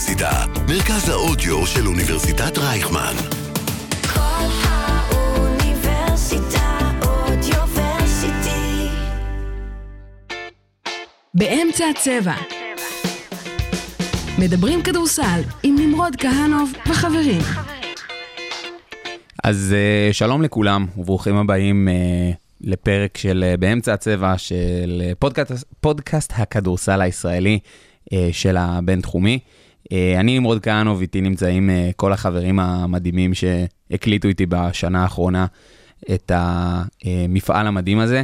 [0.00, 3.14] האוניברסיטה, מרכז האודיו של אוניברסיטת רייכמן.
[4.14, 8.88] כל האוניברסיטה אודיוורסיטי.
[11.34, 12.34] באמצע הצבע.
[14.38, 17.40] מדברים כדורסל עם נמרוד כהנוב וחברים.
[19.44, 26.32] אז אה, שלום לכולם וברוכים הבאים אה, לפרק של אה, באמצע הצבע של פודקאסט, פודקאסט
[26.36, 27.58] הכדורסל הישראלי
[28.32, 29.38] של הבינתחומי.
[29.92, 35.46] אה, אני נמרוד כהנוב, איתי נמצאים אה, כל החברים המדהימים שהקליטו איתי בשנה האחרונה
[36.14, 38.22] את המפעל המדהים הזה.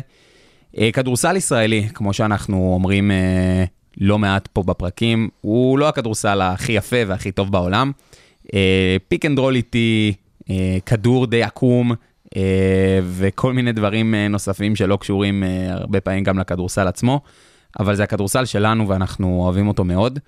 [0.78, 3.10] אה, כדורסל ישראלי, כמו שאנחנו אומרים
[4.00, 7.92] לא מעט פה בפרקים, הוא לא הכדורסל הכי יפה והכי טוב בעולם.
[9.08, 10.12] pick and roll איטי,
[10.50, 11.92] אה, כדור די עקום,
[12.36, 17.20] אה, וכל מיני דברים אה, נוספים שלא קשורים אה, הרבה פעמים גם לכדורסל עצמו,
[17.80, 20.18] אבל זה הכדורסל שלנו ואנחנו אוהבים אותו מאוד.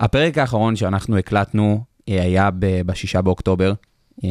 [0.00, 3.72] הפרק האחרון שאנחנו הקלטנו אה, היה ב- בשישה באוקטובר.
[4.24, 4.28] אה,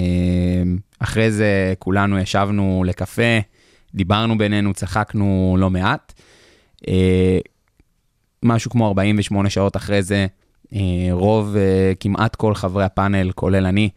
[1.00, 3.39] אחרי זה כולנו ישבנו לקפה,
[3.95, 6.14] דיברנו בינינו, צחקנו לא מעט.
[6.88, 7.38] אה,
[8.44, 10.25] משהו כמו 48 שעות אחרי זה,
[11.11, 11.56] רוב,
[12.00, 13.89] כמעט כל חברי הפאנל, כולל אני,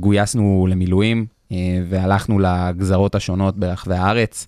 [0.00, 1.26] גויסנו למילואים
[1.88, 4.46] והלכנו לגזרות השונות ברחבי הארץ.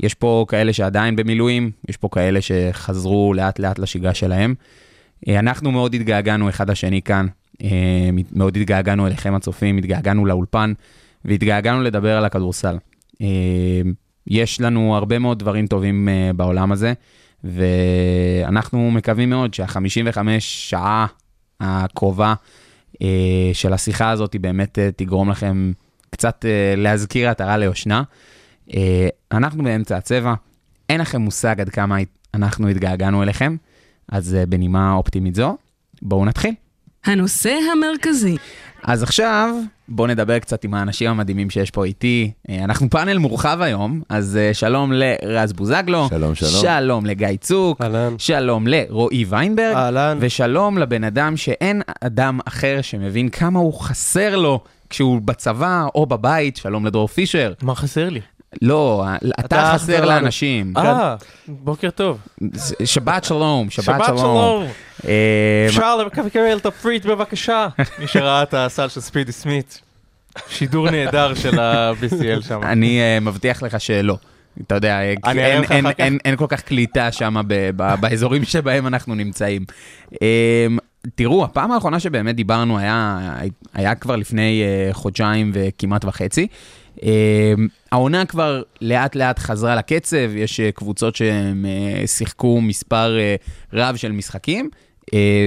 [0.00, 4.54] יש פה כאלה שעדיין במילואים, יש פה כאלה שחזרו לאט לאט לשגרה שלהם.
[5.28, 7.26] אה, אנחנו מאוד התגעגענו אחד לשני כאן,
[7.62, 7.68] אה,
[8.32, 10.72] מאוד התגעגענו אליכם הצופים, התגעגענו לאולפן
[11.24, 12.76] והתגעגענו לדבר על הכדורסל.
[13.22, 13.26] אה,
[14.26, 16.92] יש לנו הרבה מאוד דברים טובים בעולם הזה,
[17.44, 21.06] ואנחנו מקווים מאוד שה-55 שעה
[21.60, 22.34] הקרובה
[23.52, 25.72] של השיחה הזאת באמת תגרום לכם
[26.10, 26.44] קצת
[26.76, 28.02] להזכיר עטרה ליושנה.
[29.32, 30.34] אנחנו באמצע הצבע,
[30.88, 31.96] אין לכם מושג עד כמה
[32.34, 33.56] אנחנו התגעגענו אליכם,
[34.08, 35.56] אז אה, בנימה אופטימית זו,
[36.02, 36.54] בואו נתחיל.
[37.04, 38.36] הנושא המרכזי,
[38.82, 39.54] אז עכשיו
[39.88, 42.30] בואו נדבר קצת עם האנשים המדהימים שיש פה איתי.
[42.48, 46.08] אה, אנחנו פאנל מורחב היום, אז אה, שלום לרז בוזגלו.
[46.08, 46.62] שלום, שלום.
[46.62, 47.80] שלום לגיא צוק.
[47.82, 48.14] אהלן.
[48.18, 49.74] שלום לרועי ויינברג.
[49.74, 50.18] אהלן.
[50.20, 56.56] ושלום לבן אדם שאין אדם אחר שמבין כמה הוא חסר לו כשהוא בצבא או בבית.
[56.56, 57.52] שלום לדרור פישר.
[57.62, 58.20] מה חסר לי?
[58.62, 59.04] לא,
[59.40, 60.04] אתה אתה חסר.
[60.04, 60.72] לאנשים.
[60.76, 61.16] אה,
[61.48, 62.18] בוקר טוב.
[62.84, 63.98] שבת שלום, שבת שלום.
[64.06, 64.64] שבת שלום.
[65.06, 67.66] אה, אפשר לקבל את הפריט בבקשה.
[67.98, 69.80] מי שראה את הסל של ספידי סמית,
[70.48, 72.60] שידור נהדר של ה-BCL שם.
[72.62, 74.16] אני אה, מבטיח לך שלא.
[74.66, 75.14] אתה יודע, אה,
[76.24, 79.64] אין- כל כך קליטה שם ב- ב- באזורים שבהם אנחנו נמצאים.
[80.22, 80.66] אה,
[81.14, 83.18] תראו, הפעם האחרונה שבאמת דיברנו היה,
[83.74, 86.46] היה כבר לפני חודשיים וכמעט וחצי.
[87.02, 87.54] אה,
[87.92, 93.36] העונה כבר לאט לאט חזרה לקצב, יש אה, קבוצות שהם אה, שיחקו מספר אה,
[93.72, 94.70] רב של משחקים,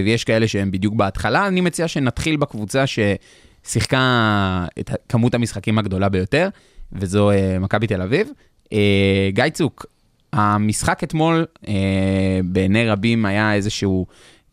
[0.06, 1.48] ויש כאלה שהם בדיוק בהתחלה.
[1.48, 6.50] אני מציע שנתחיל בקבוצה ששיחקה את כמות המשחקים הגדולה ביותר,
[6.92, 8.30] וזו מכבי תל אביב.
[9.30, 9.86] גיא צוק,
[10.34, 11.46] המשחק אתמול
[12.44, 14.06] בעיני רבים היה איזשהו,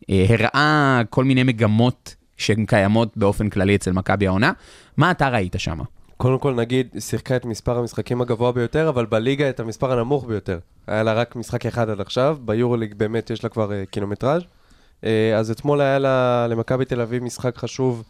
[0.09, 4.51] אה, הראה כל מיני מגמות שהן קיימות באופן כללי אצל מכבי העונה.
[4.97, 5.79] מה אתה ראית שם?
[6.17, 10.59] קודם כל נגיד, שיחקה את מספר המשחקים הגבוה ביותר, אבל בליגה את המספר הנמוך ביותר.
[10.87, 14.41] היה לה רק משחק אחד עד עכשיו, ביורוליג באמת יש לה כבר uh, קילומטראז'.
[14.41, 15.05] Uh,
[15.35, 18.03] אז אתמול היה לה, למכבי תל אביב משחק חשוב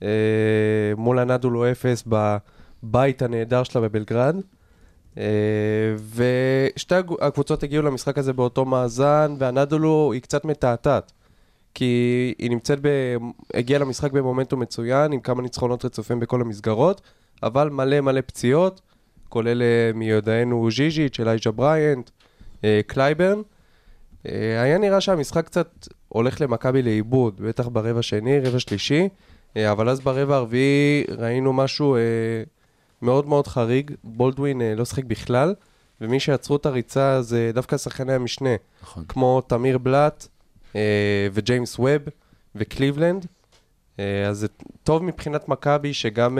[0.00, 0.04] uh,
[0.96, 4.36] מול הנדולו אפס בבית הנהדר שלה בבלגרד.
[5.14, 5.18] Uh,
[6.14, 11.12] ושתי הקבוצות הגיעו למשחק הזה באותו מאזן, ואנאדולו היא קצת מתעתעת.
[11.74, 12.88] כי היא נמצאת ב...
[13.54, 17.00] הגיעה למשחק במומנטום מצוין, עם כמה ניצחונות רצופים בכל המסגרות,
[17.42, 18.80] אבל מלא מלא פציעות,
[19.28, 22.10] כולל אה, מיודענו ז'יז'יץ', אלייג'ה בריינט,
[22.64, 23.38] אה, קלייברן.
[24.26, 29.08] אה, היה נראה שהמשחק קצת הולך למכבי לאיבוד, בטח ברבע שני, רבע שלישי,
[29.56, 31.96] אבל אז ברבע הרביעי ראינו משהו
[33.02, 35.54] מאוד מאוד חריג, בולדווין לא שיחק בכלל,
[36.00, 38.50] ומי שעצרו את הריצה זה דווקא שחקני המשנה,
[38.82, 39.04] נכון.
[39.08, 40.26] כמו תמיר בלאט
[41.32, 42.02] וג'יימס ווב
[42.54, 43.26] וקליבלנד.
[43.98, 44.46] אז זה
[44.82, 46.38] טוב מבחינת מכבי שגם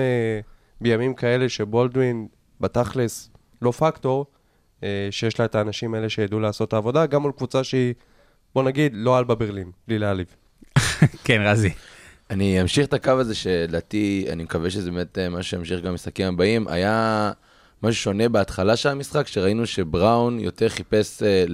[0.81, 2.29] בימים כאלה שבולדווין
[2.61, 3.31] בתכלס
[3.63, 4.27] לא פקטור,
[4.83, 7.95] אה, שיש לה את האנשים האלה שידעו לעשות את העבודה, גם מול קבוצה שהיא,
[8.55, 10.37] בוא נגיד, לא אלבה ברלין, בלי להעליב.
[11.25, 11.71] כן, רזי.
[12.31, 16.27] אני אמשיך את הקו הזה שלדעתי, אני מקווה שזה באמת אה, משהו שימשיך גם במשחקים
[16.27, 16.69] הבאים.
[16.69, 17.33] היה
[17.83, 21.45] משהו שונה בהתחלה של המשחק, שראינו שבראון יותר חיפש אה,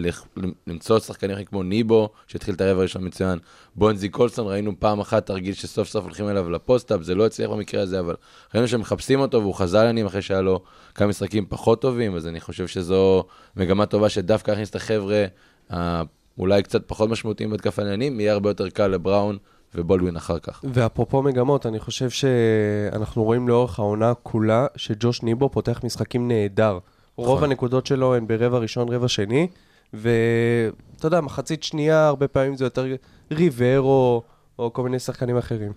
[0.67, 3.39] למצוא שחקנים כמו ניבו, שהתחיל את הרבע הראשון מצוין.
[3.77, 7.83] בונזי קולסון, ראינו פעם אחת תרגיל שסוף סוף הולכים אליו לפוסט-אפ, זה לא הצליח במקרה
[7.83, 8.15] הזה, אבל
[8.55, 10.61] ראינו שהם מחפשים אותו והוא חזר לעניינים אחרי שהיה לו
[10.95, 13.25] כמה משחקים פחות טובים, אז אני חושב שזו
[13.57, 15.25] מגמה טובה שדווקא להכניס את החבר'ה,
[15.73, 16.03] אה,
[16.39, 19.39] אולי קצת פחות משמעותיים בהתקף העניינים, יהיה הרבה יותר קל לבראון
[19.75, 20.61] ובולדווין אחר כך.
[20.73, 26.79] ואפרופו מגמות, אני חושב שאנחנו רואים לאורך העונה כולה שג'וש ניבו פותח משחקים נהדר.
[27.17, 27.51] רוב נכון.
[27.51, 29.49] הנקודות שלו הן ברבע ראשון, רבע שני,
[29.95, 32.87] ואתה יודע, מחצית שנייה, הרבה פעמים זה יותר
[33.31, 34.23] ריברו,
[34.59, 35.73] או כל מיני שחקנים אחרים.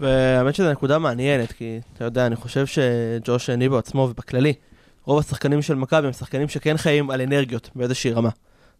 [0.00, 4.52] והאמת שזו נקודה מעניינת, כי אתה יודע, אני חושב שג'וש ניבו עצמו ובכללי,
[5.04, 8.30] רוב השחקנים של מכבי הם שחקנים שכן חיים על אנרגיות באיזושהי רמה.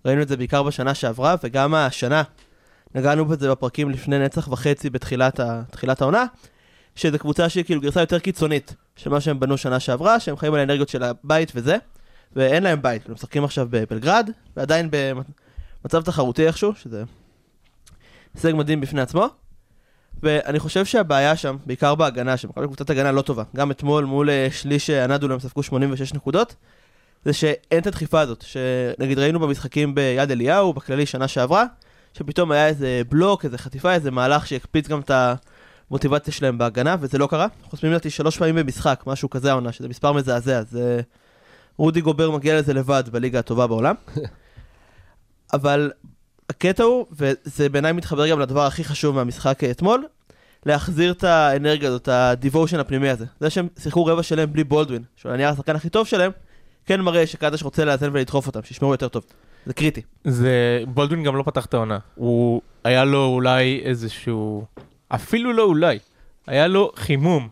[0.04, 2.22] ראינו את זה בעיקר בשנה שעברה, וגם השנה,
[2.94, 5.62] נגענו בזה בפרקים לפני נצח וחצי בתחילת ה-
[6.00, 6.24] העונה,
[6.94, 10.54] שזו קבוצה שהיא כאילו גרסה יותר קיצונית של מה שהם בנו שנה שעברה, שהם חיים
[10.54, 11.76] על האנרגיות של הבית וזה,
[12.36, 17.02] ואין להם בית, הם משחקים עכשיו בבלגרד, ועדיין במצב תחרותי איכשהו, שזה
[18.34, 19.26] הישג מדהים בפני עצמו.
[20.22, 24.48] ואני חושב שהבעיה שם, בעיקר בהגנה, שמכבי קבוצת הגנה לא טובה, גם אתמול מול אה,
[24.50, 26.54] שליש אנדולו הם ספגו 86 נקודות,
[27.24, 31.64] זה שאין את הדחיפה הזאת, שנגיד ראינו במשחקים ביד אליהו, בכללי שנה שעברה,
[32.14, 35.10] שפתאום היה איזה בלוק, איזה חטיפה, איזה מהלך שהקפיץ גם את
[35.90, 37.46] המוטיבציה שלהם בהגנה, וזה לא קרה.
[37.62, 41.00] חוסמים לדעתי שלוש פעמים במשחק, משהו כזה העונה, שזה מספר מזעזע, זה...
[41.80, 43.94] רודי גובר מגיע לזה לבד בליגה הטובה בעולם.
[45.54, 45.90] אבל
[46.50, 50.06] הקטע הוא, וזה בעיניי מתחבר גם לדבר הכי חשוב מהמשחק אתמול,
[50.66, 53.24] להחזיר את האנרגיה הזאת, הדיבושן הפנימי הזה.
[53.40, 56.32] זה שהם שיחקו רבע שלם בלי בולדווין, שהוא נהיה השחקן הכי טוב שלהם,
[56.86, 59.24] כן מראה שקדש רוצה לאזן ולדחוף אותם, שישמרו יותר טוב.
[59.66, 60.02] זה קריטי.
[60.24, 61.98] זה, בולדווין גם לא פתח את העונה.
[62.14, 64.64] הוא, היה לו אולי איזשהו,
[65.08, 65.98] אפילו לא אולי,
[66.46, 67.48] היה לו חימום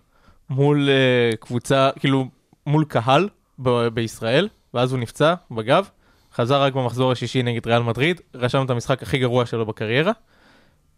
[0.50, 2.28] מול uh, קבוצה, כאילו,
[2.66, 3.28] מול קהל
[3.58, 5.88] ב- בישראל, ואז הוא נפצע בגב,
[6.34, 10.12] חזר רק במחזור השישי נגד ריאל מדריד, רשם את המשחק הכי גרוע שלו בקריירה,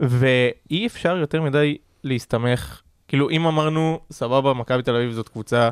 [0.00, 5.70] ואי אפשר יותר מדי להסתמך, כאילו, אם אמרנו, סבבה, מכבי תל אביב זאת קבוצה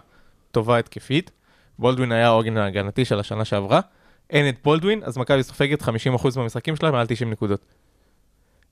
[0.50, 1.30] טובה התקפית,
[1.78, 3.80] בולדווין היה העוגן ההגנתי של השנה שעברה,
[4.30, 5.86] אין את בולדווין, אז מכבי סופגת 50%
[6.36, 7.60] מהמשחקים שלה מעל 90 נקודות.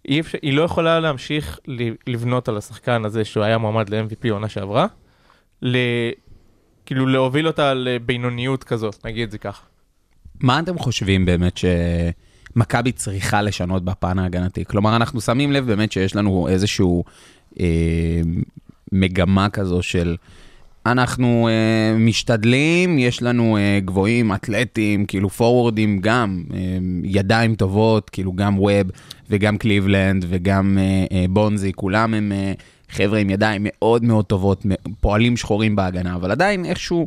[0.09, 1.59] אי אפשר, היא לא יכולה להמשיך
[2.07, 4.87] לבנות על השחקן הזה שהוא היה מועמד ל-MVP עונה שעברה,
[5.63, 5.77] ל...
[6.87, 9.63] כאילו להוביל אותה לבינוניות כזאת, נגיד את זה ככה.
[10.41, 11.59] מה אתם חושבים באמת
[12.57, 14.65] שמכבי צריכה לשנות בפן ההגנתי?
[14.65, 17.05] כלומר, אנחנו שמים לב באמת שיש לנו איזשהו
[17.61, 18.21] אה,
[18.93, 20.17] מגמה כזו של
[20.93, 26.59] אנחנו אה, משתדלים, יש לנו אה, גבוהים, אתלטים, כאילו פורוורדים גם, אה,
[27.05, 28.87] ידיים טובות, כאילו גם ווב
[29.31, 32.53] וגם קליבלנד וגם אה, אה, בונזי, כולם הם אה,
[32.91, 34.67] חבר'ה עם ידיים מאוד מאוד טובות,
[35.01, 37.07] פועלים שחורים בהגנה, אבל עדיין איכשהו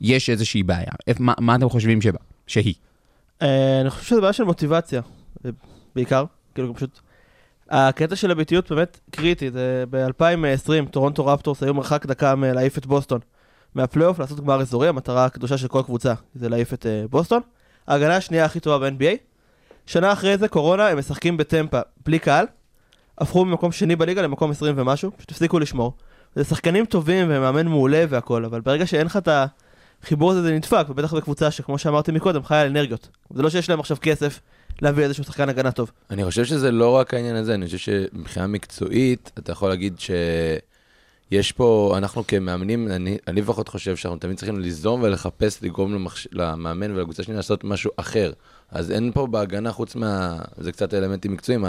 [0.00, 0.92] יש איזושהי בעיה.
[1.10, 2.18] איפ- מה, מה אתם חושבים שבה?
[2.46, 2.74] שהיא?
[3.42, 5.00] אה, אני חושב שזה בעיה של מוטיבציה,
[5.96, 6.24] בעיקר,
[6.54, 7.00] כאילו פשוט...
[7.70, 13.20] הקטע של הביתיות באמת קריטי, זה ב-2020, טורונטו רפטורס היו מרחק דקה מלהעיף את בוסטון.
[13.74, 17.40] מהפלייאוף לעשות גמר אזורי, המטרה הקדושה של כל קבוצה זה להעיף את אה, בוסטון.
[17.88, 19.16] ההגנה השנייה הכי טובה ב-NBA.
[19.86, 22.46] שנה אחרי זה, קורונה, הם משחקים בטמפה בלי קהל.
[23.18, 25.92] הפכו ממקום שני בליגה למקום 20 ומשהו, פשוט הפסיקו לשמור.
[26.34, 29.28] זה שחקנים טובים ומאמן מעולה והכל, אבל ברגע שאין לך את
[30.02, 33.08] החיבור הזה זה נדפק, ובטח בקבוצה שכמו שאמרתי מקודם, חיה על אנרגיות.
[33.34, 34.40] זה לא שיש להם עכשיו כסף
[34.82, 35.90] להביא איזשהו שחקן הגנה טוב.
[36.10, 39.94] אני חושב שזה לא רק העניין הזה, אני חושב שמבחינה מקצועית, אתה יכול להגיד
[41.30, 46.28] שיש פה, אנחנו כמאמנים, אני, אני לפחות חושב שאנחנו תמיד צריכים ליזום ולחפש לגרום למחש...
[46.32, 48.32] למאמן ולקבוצה שלי לעשות משהו אחר.
[48.70, 50.38] אז אין פה בהגנה, חוץ מה...
[50.58, 51.64] זה קצת אלמנטים מקצועיים,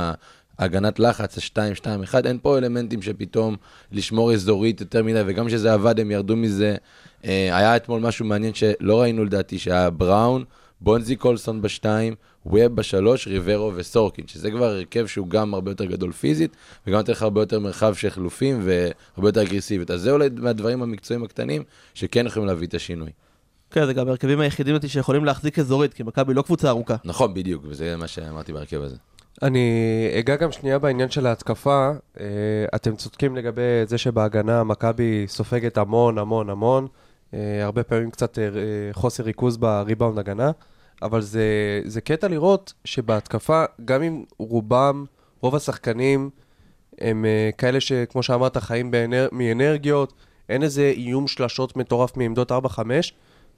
[0.59, 3.55] ההגנת לחץ, ה-2-2-1, אין פה אלמנטים שפתאום
[3.91, 6.75] לשמור אזורית יותר מדי, וגם כשזה עבד הם ירדו מזה.
[7.25, 10.43] אה, היה אתמול משהו מעניין שלא ראינו לדעתי, שהיה בראון,
[10.81, 16.11] בונזי קולסון בשתיים, ווב בשלוש, ריברו וסורקין, שזה כבר הרכב שהוא גם הרבה יותר גדול
[16.11, 16.55] פיזית,
[16.87, 19.91] וגם נותן לך הרבה יותר מרחב של חילופים והרבה יותר אגרסיביות.
[19.91, 23.09] אז זה אולי מהדברים המקצועיים הקטנים שכן יכולים להביא את השינוי.
[23.71, 26.95] כן, זה גם ההרכבים היחידים אותי שיכולים להחזיק אזורית, כי מכבי לא קבוצה ארוכה.
[27.05, 28.95] נכון, בדיוק, וזה מה שאמרתי בהרכב הזה.
[29.41, 29.69] אני
[30.19, 31.91] אגע גם שנייה בעניין של ההתקפה.
[32.19, 32.25] אה,
[32.75, 36.87] אתם צודקים לגבי זה שבהגנה מכבי סופגת המון המון המון.
[37.33, 38.43] אה, הרבה פעמים קצת אה,
[38.93, 40.51] חוסר ריכוז בריבאונד הגנה,
[41.01, 45.05] אבל זה, זה קטע לראות שבהתקפה, גם אם רובם,
[45.41, 46.29] רוב השחקנים
[46.99, 49.27] הם אה, כאלה שכמו שאמרת, חיים באנר...
[49.31, 50.13] מאנרגיות,
[50.49, 52.55] אין איזה איום שלשות מטורף מעמדות 4-5.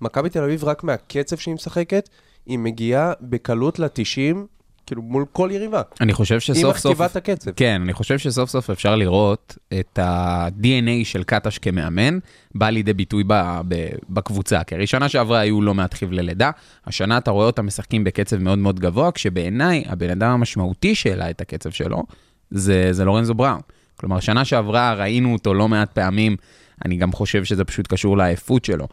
[0.02, 2.10] מכבי תל אביב, רק מהקצב שהיא משחקת,
[2.46, 4.38] היא מגיעה בקלות ל-90,
[4.86, 5.82] כאילו מול כל יריבה.
[6.02, 6.92] אני חושב היא שסוף סוף...
[6.92, 7.52] מכתיבה את הקצב.
[7.52, 12.20] כן, אני חושב שסוף סוף אפשר לראות את ה-DNA של קטש כמאמן
[12.56, 14.64] בא לידי ביטוי ב- ב- בקבוצה.
[14.64, 16.52] כי הרי שנה שעברה היו לא מעט חבלי לידה,
[16.86, 21.42] השנה אתה רואה אותם משחקים בקצב מאוד מאוד גבוה, כשבעיניי הבן אדם המשמעותי שהעלה את
[21.42, 22.04] הקצב שלו
[22.52, 23.62] זה, זה לורנזו בראון.
[23.96, 26.36] כלומר, שנה שעברה ראינו אותו לא מעט פעמים,
[26.86, 28.88] אני גם חושב שזה פשוט קשור לעייפות שלו.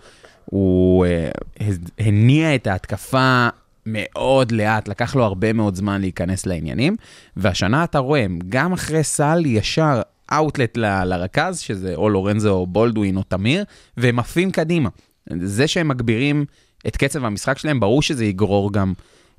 [0.45, 1.65] הוא uh,
[1.99, 3.49] הניע את ההתקפה
[3.93, 6.97] מאוד לאט, לקח לו הרבה מאוד זמן להיכנס לעניינים,
[7.37, 13.17] והשנה אתה רואה, גם אחרי סל ישר אאוטלט ל- לרכז, שזה או לורנזו או בולדווין
[13.17, 13.65] או תמיר,
[13.97, 14.89] והם עפים קדימה.
[15.41, 16.45] זה שהם מגבירים
[16.87, 18.93] את קצב המשחק שלהם, ברור שזה יגרור גם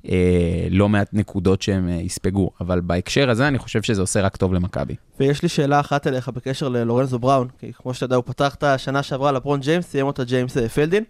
[0.08, 4.36] אה, לא מעט נקודות שהם אה, יספגו, אבל בהקשר הזה אני חושב שזה עושה רק
[4.36, 4.94] טוב למכבי.
[5.20, 8.62] ויש לי שאלה אחת אליך בקשר ללורנזו בראון, כי כמו שאתה יודע, הוא פתח את
[8.62, 11.04] השנה שעברה לברון ג'יימס, סיים אותה ג'יימס אה, פלדין.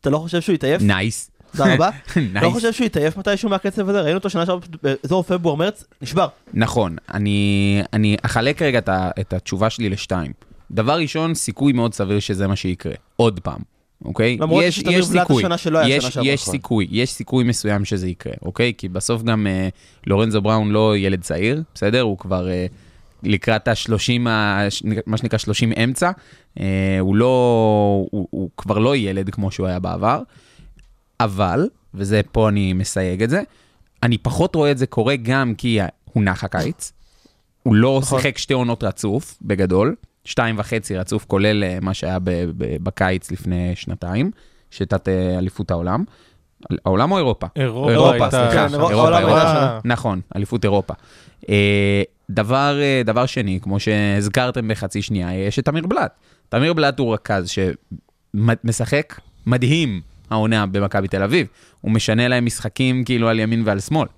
[0.00, 0.82] אתה לא חושב שהוא יתעייף?
[0.82, 1.30] נייס.
[1.52, 1.90] תודה רבה.
[2.32, 2.50] לא.
[2.50, 4.00] חושב שהוא יתעייף מתישהו מהקצב הזה?
[4.00, 6.28] ראינו אותו שנה שעברה באזור פברואר-מרץ, נשבר.
[6.54, 10.32] נכון, אני, אני אחלק רגע את, התשובה שלי לשתיים.
[10.70, 13.60] דבר ראשון, סיכוי מאוד סביר שזה מה שיקרה, עוד פעם,
[14.04, 14.36] אוקיי?
[14.40, 16.28] למרות שתמיר בלאט השנה שלא היה יש, שנה שעברה.
[16.32, 16.52] יש נכון.
[16.52, 18.72] סיכוי, יש סיכוי מסוים שזה יקרה, אוקיי?
[18.78, 19.68] כי בסוף גם אה,
[20.06, 22.00] לורנזו בראון לא ילד צעיר, בסדר?
[22.00, 22.66] הוא כבר אה,
[23.22, 24.66] לקראת ה-30, ה-
[25.06, 26.10] מה שנקרא 30 אמצע,
[26.60, 26.64] אה,
[27.00, 27.26] הוא לא,
[28.10, 30.20] הוא, הוא כבר לא ילד כמו שהוא היה בעבר,
[31.20, 33.42] אבל, וזה פה אני מסייג את זה,
[34.02, 35.78] אני פחות רואה את זה קורה גם כי
[36.12, 36.92] הונח הקיץ,
[37.62, 38.18] הוא לא נכון.
[38.20, 39.94] שיחק שתי עונות רצוף, בגדול,
[40.24, 44.30] שתיים וחצי רצוף, כולל אה, מה שהיה ב- ב- בקיץ לפני שנתיים,
[44.70, 46.04] שיטת אה, אליפות העולם.
[46.84, 47.46] העולם או אירופה?
[47.56, 49.78] אירופה אירופה, הייתה- סליחה, כן, אירופה, אירופה.
[49.84, 50.94] נכון, אליפות אירופה.
[51.48, 56.12] אה, דבר, דבר שני, כמו שהזכרתם בחצי שנייה, יש את תמיר בלאט.
[56.48, 57.50] תמיר בלאט הוא רכז
[58.34, 61.46] שמשחק מדהים העונה במכבי תל אביב.
[61.80, 64.08] הוא משנה להם משחקים כאילו על ימין ועל שמאל.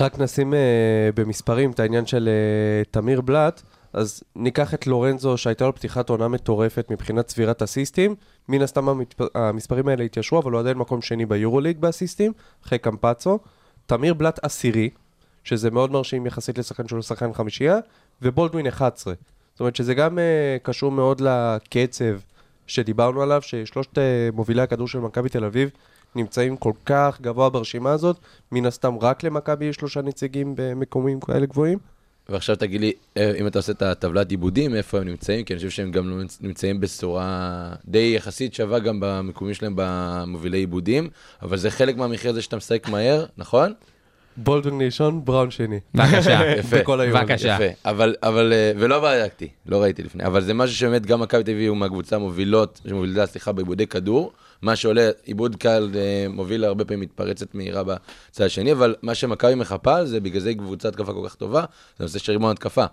[0.00, 0.58] רק נשים אה,
[1.14, 6.28] במספרים את העניין של אה, תמיר בלאט, אז ניקח את לורנזו שהייתה לו פתיחת עונה
[6.28, 8.14] מטורפת מבחינת צבירת אסיסטים,
[8.48, 9.36] מן הסתם המתפ...
[9.36, 12.32] המספרים האלה התיישרו, אבל הוא עדיין מקום שני ביורוליג באסיסטים,
[12.64, 13.38] אחרי קמפצו.
[13.86, 14.90] תמיר בלאט עשירי,
[15.44, 17.78] שזה מאוד מרשים יחסית לשחקן שהוא שחקן חמישייה,
[18.22, 19.14] ובולדווין 11.
[19.52, 22.18] זאת אומרת שזה גם אה, קשור מאוד לקצב
[22.68, 25.70] שדיברנו עליו, ששלושת אה, מובילי הכדור של מכבי תל אביב
[26.14, 28.16] נמצאים כל כך גבוה ברשימה הזאת,
[28.52, 31.78] מן הסתם רק למכבי יש שלושה נציגים במקומים כאלה גבוהים.
[32.28, 35.44] ועכשיו תגיד לי, אה, אם אתה עושה את הטבלת עיבודים, איפה הם נמצאים?
[35.44, 39.72] כי אני חושב שהם גם לא נמצ- נמצאים בצורה די יחסית שווה גם במיקומים שלהם
[39.76, 41.08] במובילי עיבודים,
[41.42, 43.72] אבל זה חלק מהמחיר הזה שאתה משחק מהר, נכון?
[44.38, 45.80] בולדווין ראשון, בראון שני.
[45.94, 46.78] בבקשה, יפה.
[46.78, 47.28] בכל היורוליג.
[47.28, 47.54] בבקשה.
[47.54, 51.42] יפה, אבל, אבל, אה, ולא בדקתי, לא ראיתי לפני, אבל זה משהו שבאמת גם מכבי
[51.44, 56.64] תל אביב הוא מהקבוצה המובילות, שמובילה, סליחה, בעיבודי כדור, מה שעולה, עיבוד קל אה, מוביל
[56.64, 60.58] הרבה פעמים מתפרצת מהירה בצד השני, אבל מה שמכבי מחפה על זה, בגלל זה היא
[60.58, 61.64] קבוצת התקפה כל כך טובה,
[61.98, 62.84] זה נושא של ריבון התקפה.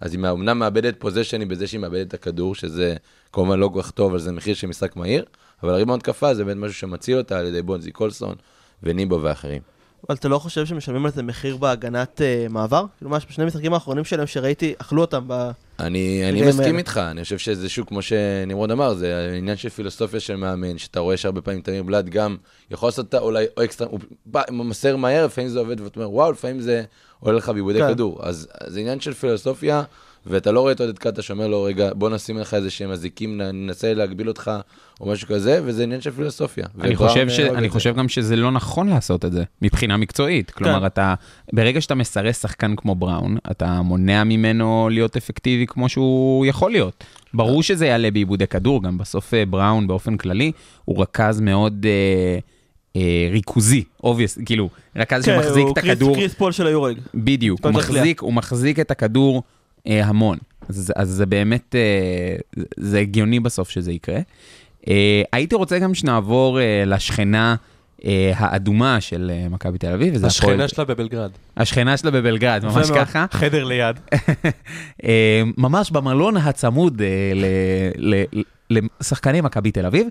[0.00, 2.94] אז היא אמנם מאבדת פוזיישנים בזה שהיא מאבדת את הכדור, שזה
[3.32, 5.24] כמובן לא כל כך טוב, אבל זה מחיר של משחק מהיר,
[5.62, 8.34] אבל הריבון התקפה זה באמת משהו שמציל אותה על ידי בונזי קולסון
[8.82, 9.71] וניבו ואחרים.
[10.08, 12.84] אבל אתה לא חושב שמשלמים על זה מחיר בהגנת אה, מעבר?
[12.98, 15.50] כאילו ממש בשני המשחקים האחרונים שלהם שראיתי, אכלו אותם ב...
[15.78, 16.78] אני, אני מסכים האלה.
[16.78, 21.00] איתך, אני חושב שזה שוב, כמו שנמרוד אמר, זה עניין של פילוסופיה של מאמן, שאתה
[21.00, 22.36] רואה שהרבה פעמים תמיר בלאט גם
[22.70, 26.10] יכול לעשות את אולי או אקסטרה, הוא בא, ממסר מהר, לפעמים זה עובד ואתה אומר,
[26.10, 26.82] וואו, לפעמים זה
[27.20, 27.88] עולה לך בעיבודי כן.
[27.88, 28.20] כדור.
[28.22, 29.82] אז אז זה עניין של פילוסופיה,
[30.26, 33.40] ואתה לא רואה את עודד קטש שאומר לו, רגע, בוא נשים לך איזה שהם אזיקים,
[33.40, 34.50] ננסה להגביל אותך,
[35.00, 36.66] או משהו כזה, וזה עניין של פילוסופיה.
[36.80, 37.40] אני חושב, ש...
[37.40, 37.68] אני.
[37.68, 40.50] חושב גם שזה לא נכון לעשות את זה, מבחינה מקצועית.
[40.50, 41.14] כלומר, אתה,
[41.52, 47.04] ברגע שאתה מסרס שחקן כמו בראון, אתה מונע ממנו להיות אפקטיבי כמו שהוא יכול להיות.
[47.34, 50.52] ברור שזה יעלה באיבודי כדור, גם בסוף אה, בראון באופן כללי,
[50.84, 52.38] הוא רכז מאוד אה,
[52.96, 56.14] אה, ריכוזי, obvious, כאילו, רכז שמחזיק כן, הוא את הכדור.
[56.14, 56.98] קריס פול של היורוליג.
[57.14, 57.72] בדיוק, הוא.
[57.72, 59.42] מחזיק, הוא מחזיק את הכדור
[59.86, 60.38] המון.
[60.68, 62.36] אז, אז זה באמת, אה,
[62.76, 64.18] זה- הגיוני בסוף שזה יקרה.
[64.88, 67.54] אה, הייתי רוצה גם שנעבור אה, לשכנה
[68.04, 70.52] אה, האדומה של אה, מכבי תל אביב, וזה הפועל...
[70.54, 71.30] השכנה שלה בבלגרד.
[71.56, 72.90] השכנה שלה בבלגרד, ממש.
[72.90, 73.26] ככה.
[73.40, 73.96] חדר ליד.
[75.04, 78.42] אה, ממש במלון הצמוד אה, ל- ל-
[78.72, 80.06] לשחקני מכבי תל אביב,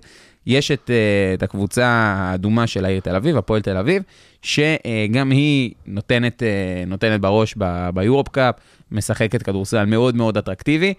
[0.46, 4.02] יש את, אה, את הקבוצה האדומה של העיר תל אביב, הפועל תל אביב,
[4.42, 7.54] שגם היא נותנת, אה, נותנת בראש
[7.94, 8.54] ביורופ קאפ,
[8.92, 10.94] משחקת כדורסל מאוד מאוד אטרקטיבי.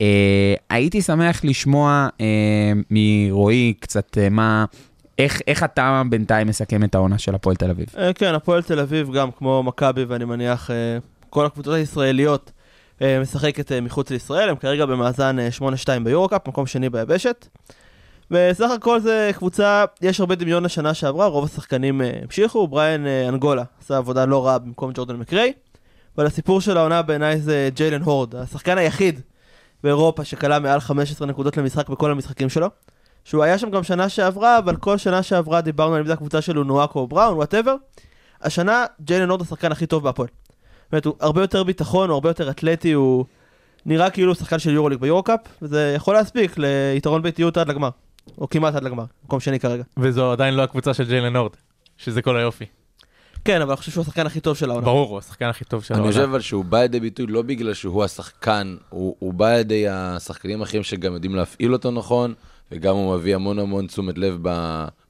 [0.00, 4.64] אה, הייתי שמח לשמוע אה, מרועי קצת אה, מה,
[5.18, 7.86] איך, איך אתה בינתיים מסכם את העונה של הפועל תל אביב.
[8.14, 10.70] כן, הפועל תל אביב גם כמו מכבי ואני מניח
[11.30, 12.52] כל הקבוצות הישראליות
[13.00, 15.64] משחקת אה, מחוץ לישראל, הם כרגע במאזן אה, 8-2
[16.04, 17.48] ביורו-קאפ, מקום שני ביבשת.
[18.30, 23.28] וסך הכל זה קבוצה, יש הרבה דמיון לשנה שעברה, רוב השחקנים אה, המשיכו, בריאן אה,
[23.28, 25.52] אנגולה עשה עבודה לא רעה במקום ג'ורדן מקריי.
[26.16, 29.20] אבל הסיפור של העונה בעיניי זה ג'יילן הורד, השחקן היחיד
[29.82, 32.68] באירופה שקלע מעל 15 נקודות למשחק בכל המשחקים שלו.
[33.24, 36.64] שהוא היה שם גם שנה שעברה, אבל כל שנה שעברה דיברנו על זה הקבוצה שלו
[36.64, 37.74] אנואקו או בראון, whatever.
[38.42, 40.28] השנה ג'יילן הורד השחקן הכי טוב בהפועל.
[40.92, 43.24] באמת, הוא הרבה יותר ביטחון, הוא הרבה יותר אתלטי, הוא
[43.86, 47.90] נראה כאילו הוא שחקן של יורוליג ביורו-קאפ, וזה יכול להספיק ליתרון ביתיות עד לגמר.
[48.38, 49.82] או כמעט עד לגמר, מקום שני כרגע.
[49.96, 51.52] וזו עדיין לא הקבוצה של ג'יילן הורד,
[51.96, 52.64] שזה כל היופי.
[53.44, 54.84] כן, אבל אני חושב שהוא השחקן הכי טוב של העונה.
[54.84, 56.12] ברור, הוא השחקן הכי טוב של אני העונה.
[56.12, 60.60] חושב אבל שהוא בא לידי ביטוי לא בגלל שהוא השחקן, הוא, הוא בא לידי השחקנים
[60.60, 62.34] האחרים שגם יודעים להפעיל אותו נכון,
[62.72, 64.38] וגם הוא מביא המון המון תשומת לב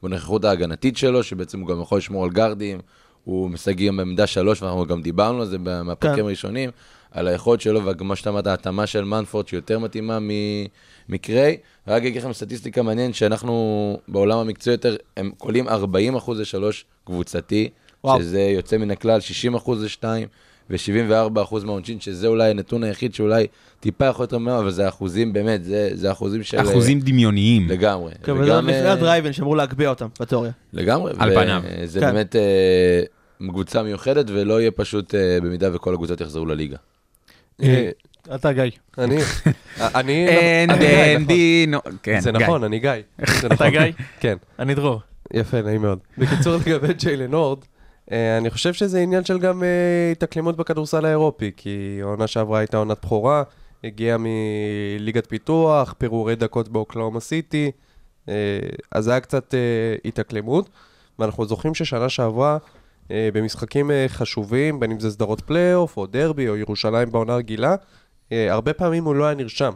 [0.03, 2.79] בנוכחות ההגנתית שלו, שבעצם הוא גם יכול לשמור על גארדים,
[3.27, 6.23] הוא משחק גם בעמדה שלוש, ואנחנו גם דיברנו על זה מהפרקים כן.
[6.23, 6.71] הראשונים,
[7.11, 10.67] על היכולת שלו, וכמו שאתה אמרת, ההתאמה של מנפורד שיותר מתאימה מ-
[11.09, 11.57] מקריי.
[11.89, 17.69] רק אגיד לכם סטטיסטיקה מעניינת, שאנחנו בעולם המקצועי יותר, הם קולים 40 אחוז לשלוש קבוצתי,
[18.05, 18.21] וואו.
[18.21, 20.29] שזה יוצא מן הכלל 60 אחוז לשתיים.
[20.71, 23.47] ו-74% אחוז מהעונשין, שזה אולי הנתון היחיד שאולי
[23.81, 26.61] טיפה יכול יותר ממנו, אבל זה אחוזים באמת, זה, זה אחוזים של...
[26.61, 27.69] אחוזים דמיוניים.
[27.69, 28.13] לגמרי.
[28.23, 30.53] כן, וגם, לפני אה, הדרייבן שאמרו להגביה אותם, בתיאוריה.
[30.73, 31.13] לגמרי.
[31.19, 31.63] על פניו.
[31.85, 32.07] זה כן.
[32.07, 33.03] באמת אה,
[33.39, 36.77] קבוצה מיוחדת, ולא יהיה פשוט אה, במידה וכל הקבוצות יחזרו לליגה.
[37.63, 37.91] אה,
[38.35, 38.63] אתה גיא.
[38.99, 39.17] אני,
[39.81, 41.27] אני, אין אני גיא, אין נכון.
[41.27, 41.79] דינו.
[42.03, 42.33] כן, זה.
[42.33, 42.91] נכון, אני גיא.
[43.23, 43.71] אתה נכון.
[43.71, 43.81] גיא?
[44.21, 44.37] כן.
[44.59, 45.01] אני דרור.
[45.33, 45.99] יפה, נעים מאוד.
[46.19, 47.59] בקיצור, לגבי ג'יילן הורד,
[48.13, 52.77] אה, אני חושב שזה עניין של גם אה, התאקלמות בכדורסל האירופי, כי העונה שעברה הייתה
[52.77, 53.43] עונת בכורה,
[53.85, 54.19] הגיעה
[54.99, 57.71] מליגת פיתוח, פירורי דקות באוקלאומה סיטי,
[58.29, 58.35] אה,
[58.93, 59.59] אז זה היה קצת אה,
[60.05, 60.71] התאקלמות,
[61.19, 62.59] ואנחנו זוכרים ששנה שעברה, אה,
[63.11, 67.75] במשחקים אה, חשובים, בין אם זה סדרות פלייאוף, או דרבי, או ירושלים בעונה רגילה,
[68.33, 69.73] אה, הרבה פעמים הוא לא היה נרשם.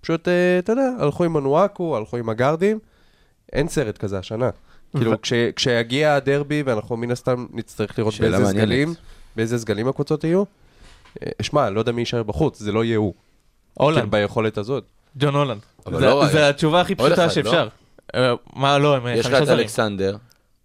[0.00, 2.78] פשוט, אה, אתה יודע, הלכו עם אנואקו, הלכו עם הגארדים,
[3.52, 4.50] אין סרט כזה השנה.
[4.96, 8.46] כאילו, כש- כשיגיע הדרבי, ואנחנו מן הסתם נצטרך לראות באיזה.
[8.46, 8.94] סגלים,
[9.36, 10.42] באיזה סגלים הקבוצות יהיו.
[11.22, 13.14] אה, שמע, אני לא יודע מי יישאר בחוץ, זה לא יהיה הוא.
[13.74, 14.84] הולנד, כן, ביכולת הזאת.
[15.18, 15.60] ג'ון הולנד.
[15.86, 16.26] לא.
[16.32, 17.68] זה התשובה הכי פשוטה אחד, שאפשר.
[18.14, 19.58] אה, מה, לא, הם יש לך חמישה את זרים.
[19.60, 20.16] אלכסנדר,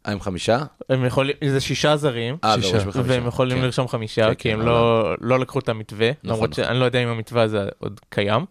[0.08, 0.60] אה, עם חמישה?
[0.90, 2.38] הם יכולים, זה שישה זרים.
[2.44, 2.78] אה, שישה.
[3.04, 3.64] והם יכולים כן.
[3.64, 6.66] לרשום חמישה, כן, כי כן, הם לא לא לקחו את המתווה, נכון, למרות נכון.
[6.66, 8.46] שאני לא יודע אם המתווה הזה עוד קיים.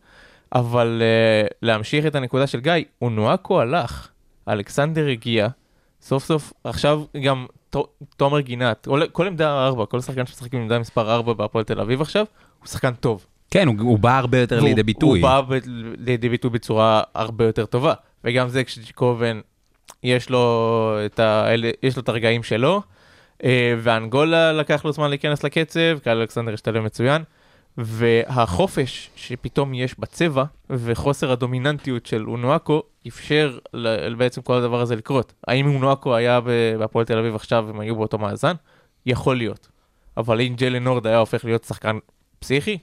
[0.55, 4.09] אבל אה, להמשיך את הנקודה של גיא, אונואקו הלך,
[4.49, 5.49] אלכסנדר הגיע,
[6.03, 7.77] סוף סוף, עכשיו גם ת-
[8.17, 11.81] תומר גינת, כל- כל עמדה ארבע, כל שחקן שמשחק עם עמדה מספר ארבע בהפועל תל
[11.81, 12.25] אביב עכשיו,
[12.61, 13.27] הוא שחקן טוב.
[13.51, 15.21] כן, הוא- הוא בא הרבה יותר והוא- לידי ביטוי.
[15.21, 15.59] הוא בא ב-
[15.99, 17.95] לידי ביטוי בצורה הרבה יותר טובה.
[18.25, 19.40] וגם זה כשג'קובן,
[20.03, 21.47] יש לו את, ה...
[21.83, 22.83] יש לו את הרגעים שלו,
[23.44, 27.23] אה, ואנגולה לקח לו זמן להיכנס לקצב, קהל אלכסנדר השתלב מצוין,
[27.79, 33.59] והחופש שפתאום יש בצבע, וחוסר הדומיננטיות של אונואקו, אפשר
[34.18, 35.33] בעצם כל הדבר הזה לקרות.
[35.47, 36.40] האם אונואקו היה
[36.79, 38.55] בהפועל תל אביב עכשיו, הם היו באותו מאזן?
[39.07, 39.68] יכול להיות.
[40.16, 41.99] אבל אם ג'לן נורד היה הופך להיות שחקן
[42.38, 42.79] פסיכי,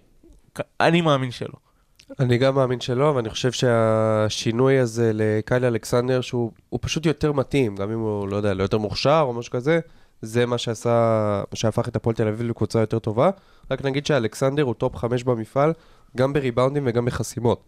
[0.80, 1.71] אני מאמין שלא.
[2.20, 7.76] אני גם מאמין שלא, ואני חושב שהשינוי הזה לקייל אלכסנדר, שהוא הוא פשוט יותר מתאים,
[7.76, 9.80] גם אם הוא, לא יודע, לא יותר מוכשר או משהו כזה,
[10.22, 13.30] זה מה שעשה, מה שהפך את הפועל תל אביב לקבוצה יותר טובה.
[13.72, 15.74] רק נגיד שאלכסנדר הוא top 5 במפעל,
[16.18, 17.64] גם בריבאונדים וגם בחסימות.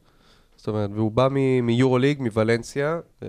[0.56, 1.28] זאת אומרת, והוא בא
[1.64, 3.28] מיורו ליג, מוולנסיה, אה,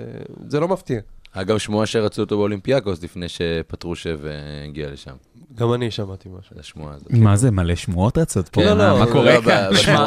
[0.48, 1.00] זה לא מפתיע.
[1.34, 4.30] היה גם שמועה שרצו אותו באולימפיאקוס לפני שפטרושב אה,
[4.68, 5.12] הגיע לשם.
[5.54, 6.56] גם אני שמעתי משהו.
[6.60, 7.10] השמועה הזאת.
[7.10, 8.60] מה זה, מלא שמועות רצות פה?
[8.60, 9.76] כן, לא, מה לא, קורה לא, כאן?
[9.76, 10.06] שמע,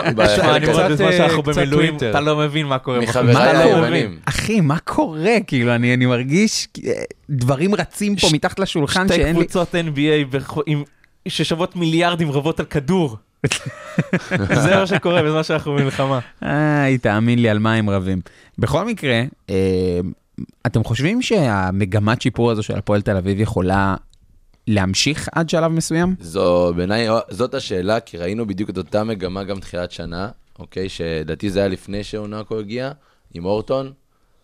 [0.56, 1.96] אני מאוד בזמן שאנחנו במילואים.
[1.96, 3.00] אתה לא מבין מה קורה.
[3.00, 3.98] מחבריי אתה לא.
[4.26, 5.36] אחי, מה קורה?
[5.48, 6.92] כאילו, אני אני מרגיש אה,
[7.30, 9.46] דברים רצים פה מתחת לשולחן שתי שאין לי...
[9.46, 10.36] קבוצות NBA
[11.28, 13.18] ששוות מיליארדים רבות על כדור.
[14.64, 16.20] זה מה שקורה בזמן שאנחנו במלחמה.
[16.42, 18.22] איי, תאמין לי על מה הם רבים.
[18.58, 20.00] בכל מקרה, אה,
[20.66, 23.96] אתם חושבים שהמגמת שיפור הזו של הפועל תל אביב יכולה
[24.68, 26.16] להמשיך עד שלב מסוים?
[26.20, 30.90] זו, בעיניי, זאת השאלה, כי ראינו בדיוק את אותה מגמה גם תחילת שנה, אוקיי?
[30.90, 32.92] שלדעתי זה היה לפני שאונקו הגיע,
[33.34, 33.92] עם אורטון.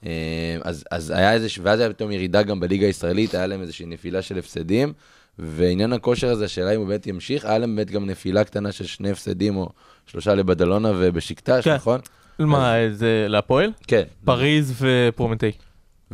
[0.06, 3.86] אה, אז, אז היה איזה, ואז היה פתאום ירידה גם בליגה הישראלית, היה להם איזושהי
[3.86, 4.94] נפילה של הפסדים.
[5.40, 8.86] ועניין הכושר הזה, השאלה אם הוא באמת ימשיך, היה להם באמת גם נפילה קטנה של
[8.86, 9.70] שני הפסדים או
[10.06, 11.76] שלושה לבדלונה ובשקטש, כן.
[11.76, 12.00] נכון?
[12.40, 13.72] מה, זה להפועל?
[13.88, 14.04] כן.
[14.26, 15.52] פריז ופרומטי.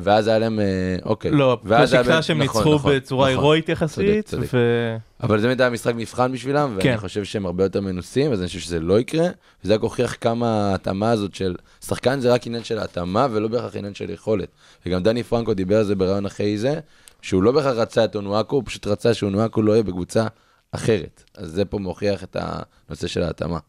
[0.03, 0.65] ואז היה להם, אה,
[1.05, 1.31] אוקיי.
[1.31, 3.39] לא, בשקטה באמת- שהם נכון, ניצחו נכון, בצורה נכון.
[3.39, 4.47] הירואית יחסית, צודק, צודק.
[4.53, 4.95] ו...
[5.23, 6.97] אבל זה באמת היה משחק מבחן בשבילם, ואני כן.
[6.97, 9.27] חושב שהם הרבה יותר מנוסים, אז אני חושב שזה לא יקרה,
[9.63, 11.55] וזה רק הוכיח כמה ההתאמה הזאת של...
[11.85, 14.47] שחקן זה רק עניין של התאמה, ולא בהכרח עניין של יכולת.
[14.85, 16.79] וגם דני פרנקו דיבר על זה ברעיון אחרי זה,
[17.21, 20.27] שהוא לא בהכרח רצה את אונואקו, הוא פשוט רצה שאונואקו לא יהיה בקבוצה
[20.71, 21.23] אחרת.
[21.38, 23.59] אז זה פה מוכיח את הנושא של ההתאמה.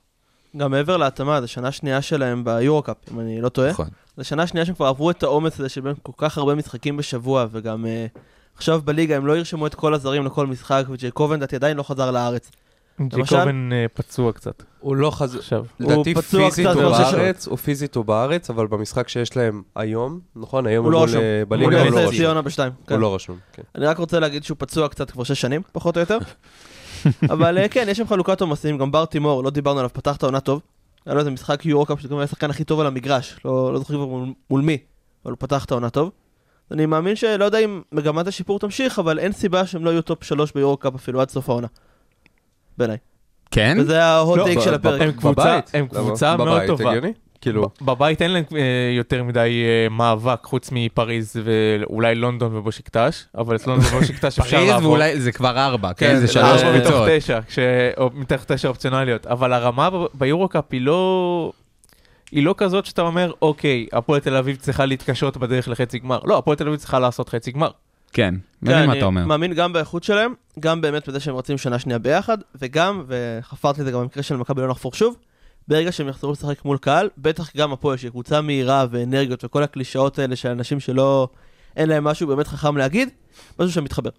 [0.57, 3.71] גם מעבר להתאמה, זו שנה שנייה שלהם ביורו-קאפ, אם אני לא טועה.
[3.71, 3.89] נכון.
[4.21, 6.97] זו שנה שנייה שהם כבר עברו את העומס הזה של בין כל כך הרבה משחקים
[6.97, 8.07] בשבוע, וגם אה,
[8.57, 12.11] עכשיו בליגה הם לא ירשמו את כל הזרים לכל משחק, וג'ייקובן דעתי עדיין לא חזר
[12.11, 12.51] לארץ.
[13.01, 15.39] ג'יקובן אה, פצוע קצת הוא לא חזר...
[15.39, 15.65] עכשיו.
[15.81, 19.63] לדעתי הוא פצוע פיזית קצת הוא בארץ, הוא פיזית הוא בארץ, אבל במשחק שיש להם
[19.77, 20.67] היום, נכון?
[20.67, 21.21] היום הוא לא רשום.
[21.21, 22.17] אה, הוא בליגה הוא לא נס רשום.
[22.17, 22.73] ציונה בשתיים.
[22.87, 22.95] כן.
[22.95, 23.63] הוא לא רשום, כן.
[23.75, 26.19] אני רק רוצה להגיד שהוא פצוע קצת כבר שש שנים, פחות או יותר.
[27.35, 30.41] אבל כן, יש שם חלוקת עומסים, גם בר תימור, לא דיברנו עליו, פתח את העונה
[30.41, 30.61] טוב.
[31.07, 33.95] היה לו איזה משחק יורו-קאפ, שגם היה השחקן הכי טוב על המגרש, לא לא זוכר
[33.95, 34.79] כבר מול- מול מי,
[35.25, 36.11] אבל הוא פתח את העונה טוב.
[36.71, 40.25] אני מאמין שלא יודע אם מגמת השיפור תמשיך, אבל אין סיבה שהם לא יהיו top
[40.25, 41.67] 3 ביורו-קאפ אפילו עד סוף העונה.
[42.79, 42.97] בעיניי.
[43.51, 43.77] כן?
[43.81, 45.01] וזה ה hot לא, take של הפרק.
[45.03, 45.61] הם קבוצה-.
[45.75, 45.87] הם?
[45.89, 46.93] קבוצה מאוד טובה.
[47.41, 48.61] כאילו, בבית אין להם אה,
[48.97, 54.69] יותר מדי אה, מאבק חוץ מפריז ואולי לונדון ובושיקטש, אבל את לונדון ובושיקטש אפשר פריז
[54.71, 54.91] לעבור.
[54.91, 56.07] ואולי זה כבר ארבע, כן?
[56.07, 57.09] כן, זה שלוש ארבע ארבע מתוך קבוצות.
[57.17, 57.59] תשע, כש-
[57.99, 61.53] או מתוך תשע אופציונליות, אבל הרמה ביורו-קאפ היא לא...
[62.33, 66.19] היא לא כזאת שאתה אומר, אוקיי, הפועל תל אביב צריכה להתקשות בדרך לחצי גמר.
[66.25, 67.71] לא, הפועל תל אביב צריכה לעשות חצי גמר.
[68.13, 69.25] כן, כן, מבין מה אני אתה אומר.
[69.27, 73.87] מאמין גם באיכות שלהם, גם באמת בזה שהם רצים שנה שנייה ביחד, וגם, וחפרתי את
[73.87, 75.17] זה גם במקרה של מכבי לא נחפור שוב,
[75.71, 80.19] ברגע שהם יחזרו לשחק מול קהל, בטח גם הפועל, שהיא קבוצה מהירה ואנרגיות וכל הקלישאות
[80.19, 81.29] האלה של אנשים שלא,
[81.77, 83.09] אין להם משהו באמת חכם להגיד,
[83.61, 84.11] משהו שמתחבר.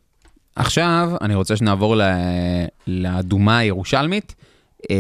[0.56, 2.02] עכשיו אני רוצה שנעבור ל-
[2.88, 4.36] לאדומה הירושלמית.
[4.90, 4.96] אמ,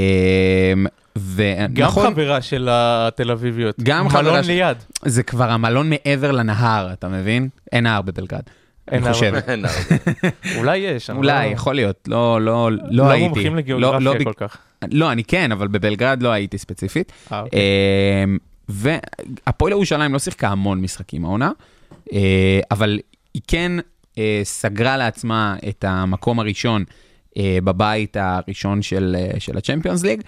[1.15, 3.75] גם ונכון, חברה של התל אביביות.
[3.83, 4.77] גם חברה מלון של- ליד.
[5.05, 7.49] זה כבר המלון מעבר לנהר, אתה מבין?
[7.71, 8.41] אין נהר בבלגרד.
[8.91, 9.33] אני חושב.
[10.57, 11.09] אולי יש.
[11.09, 13.27] אני אולי, לא- יכול להיות, לא, לא, לא לא הייתי.
[13.27, 14.57] מומחים לא, לגיאוגרפיה לא, כל כך.
[14.91, 17.11] לא, אני כן, אבל בבלגרד לא הייתי ספציפית.
[17.31, 17.59] אה, אוקיי.
[18.25, 18.37] אמ,
[18.69, 21.51] והפועל ירושלים לא שיחקה המון משחקים העונה,
[22.13, 22.99] אה, אבל
[23.33, 23.71] היא כן
[24.17, 26.83] אה, סגרה לעצמה את המקום הראשון
[27.37, 30.21] בבית הראשון של, של הצ'מפיונס ליג,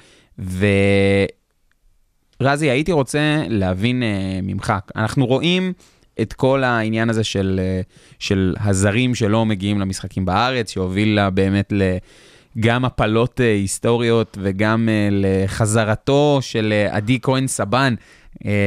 [2.40, 5.74] ורזי, הייתי רוצה להבין אה, ממך, אנחנו רואים
[6.22, 7.82] את כל העניין הזה של, אה,
[8.20, 11.98] של הזרים שלא מגיעים למשחקים בארץ, שהוביל לה באמת ל...
[12.60, 17.96] גם הפלות אה, היסטוריות וגם אה, לחזרתו של עדי כהן סבן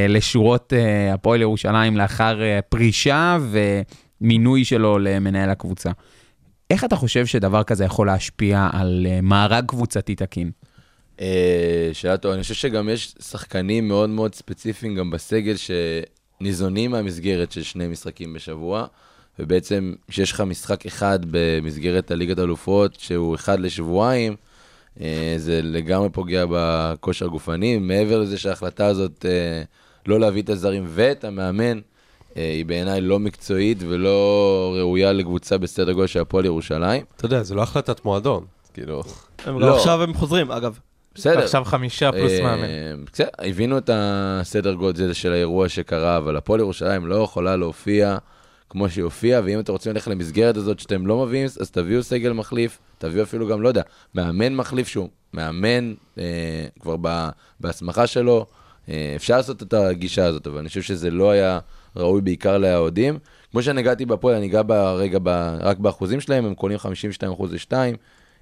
[0.09, 0.73] לשורות
[1.13, 3.37] הפועל ירושלים לאחר פרישה
[4.21, 5.89] ומינוי שלו למנהל הקבוצה.
[6.69, 10.51] איך אתה חושב שדבר כזה יכול להשפיע על מארג קבוצתי תקין?
[11.93, 15.55] שאלה טובה, אני חושב שגם יש שחקנים מאוד מאוד ספציפיים גם בסגל
[16.39, 18.85] שניזונים מהמסגרת של שני משחקים בשבוע,
[19.39, 24.35] ובעצם כשיש לך משחק אחד במסגרת הליגת האלופות, שהוא אחד לשבועיים,
[25.01, 27.77] אה, זה לגמרי פוגע בכושר הגופני.
[27.77, 29.63] מעבר לזה שההחלטה הזאת אה,
[30.05, 31.79] לא להביא את הזרים ואת המאמן,
[32.37, 37.03] אה, היא בעיניי לא מקצועית ולא ראויה לקבוצה בסדר גודל של הפועל ירושלים.
[37.15, 38.45] אתה יודע, זה לא החלטת מועדון.
[38.73, 39.03] כאילו,
[39.47, 39.75] גם לא.
[39.75, 40.79] עכשיו הם חוזרים, אגב.
[41.17, 41.39] בסדר.
[41.39, 43.05] עכשיו חמישה פלוס אה, מאמן.
[43.13, 48.17] בסדר, הבינו את הסדר גודל של האירוע שקרה, אבל הפועל ירושלים לא יכולה להופיע
[48.69, 52.33] כמו שהיא הופיעה, ואם אתם רוצים ללכת למסגרת הזאת שאתם לא מביאים, אז תביאו סגל
[52.33, 53.81] מחליף, תביאו אפילו גם, לא יודע,
[54.15, 56.23] מאמן מחליף שהוא מאמן אה,
[56.79, 56.95] כבר
[57.59, 58.45] בהסמכה שלו.
[58.89, 61.59] אה, אפשר לעשות את הגישה הזאת, אבל אני חושב שזה לא היה
[61.95, 63.19] ראוי בעיקר לאוהדים.
[63.51, 66.85] כמו שנגעתי בהפועל, אני אגע ברגע ב, רק באחוזים שלהם, הם קונים 52%
[67.51, 67.73] ל-2,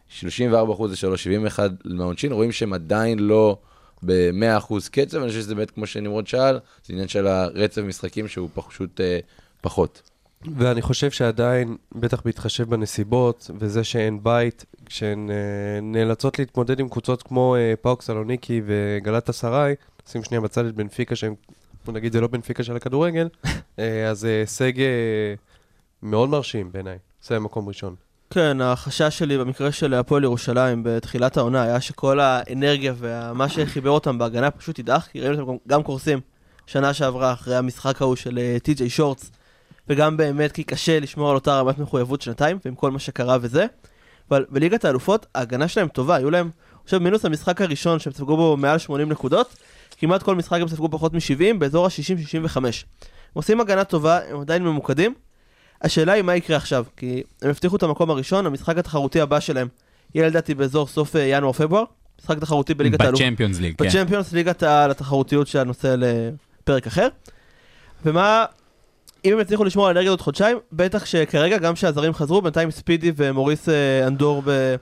[0.10, 3.58] 34% ל-3, 71 מהעונשין, רואים שהם עדיין לא
[4.04, 8.50] ב-100% קצב, אני חושב שזה באמת, כמו שנמרוד שאל, זה עניין של הרצף משחקים שהוא
[8.54, 9.20] פשוט אה,
[9.62, 10.02] פחות.
[10.58, 15.36] ואני חושב שעדיין, בטח בהתחשב בנסיבות, וזה שאין בית, כשהן אה,
[15.82, 19.76] נאלצות להתמודד עם קבוצות כמו אה, פאוק סלוניקי וגלת אסריי,
[20.08, 21.36] שים שנייה בצד את בנפיקה, שהם,
[21.86, 23.30] בוא נגיד, זה לא בנפיקה של הכדורגל,
[23.80, 25.34] אה, אז אה, הישג אה,
[26.04, 26.98] מאוד מרשים בעיניי.
[27.24, 27.96] זה מקום ראשון.
[28.36, 34.17] כן, החשש שלי במקרה של הפועל ירושלים בתחילת העונה היה שכל האנרגיה ומה שחיבר אותם
[34.17, 36.19] בהגנה פשוט ידעך, כי ראינו אותם גם- קורסים
[36.67, 39.32] שנה שעברה אחרי המשחק ההוא של אה, טי.ג'יי שורטס,
[39.89, 43.65] וגם באמת כי קשה לשמור על אותה רמת מחויבות שנתיים, ועם כל מה שקרה וזה.
[44.30, 46.50] אבל בליגת האלופות ההגנה שלהם טובה, היו להם,
[46.86, 49.56] חושב, מינוס המשחק הראשון שהם ספגו בו מעל 80 נקודות,
[49.98, 52.58] כמעט כל משחק הם ספגו פחות מ-70, באזור ה-60-65.
[52.58, 52.63] הם
[53.34, 55.13] עושים הגנה טובה, הם עדיין ממוקדים.
[55.81, 59.67] השאלה היא מה יקרה עכשיו, כי הם הבטיחו את המקום הראשון, המשחק התחרותי הבא שלהם
[60.15, 61.83] יהיה לדעתי באזור סוף אה, ינואר-פברואר,
[62.21, 63.21] משחק תחרותי בליגת האלוף.
[63.21, 63.88] בצ'מפיונס ליג, כן.
[63.88, 67.07] בצ'מפיונס ליגת העל התחרותיות של הנושא לפרק אחר.
[68.05, 68.45] ומה,
[69.25, 73.11] אם הם יצליחו לשמור על האנרגיה עוד חודשיים, בטח שכרגע גם שהזרים חזרו, בינתיים ספידי
[73.15, 74.75] ומוריס אה, אנדור ב-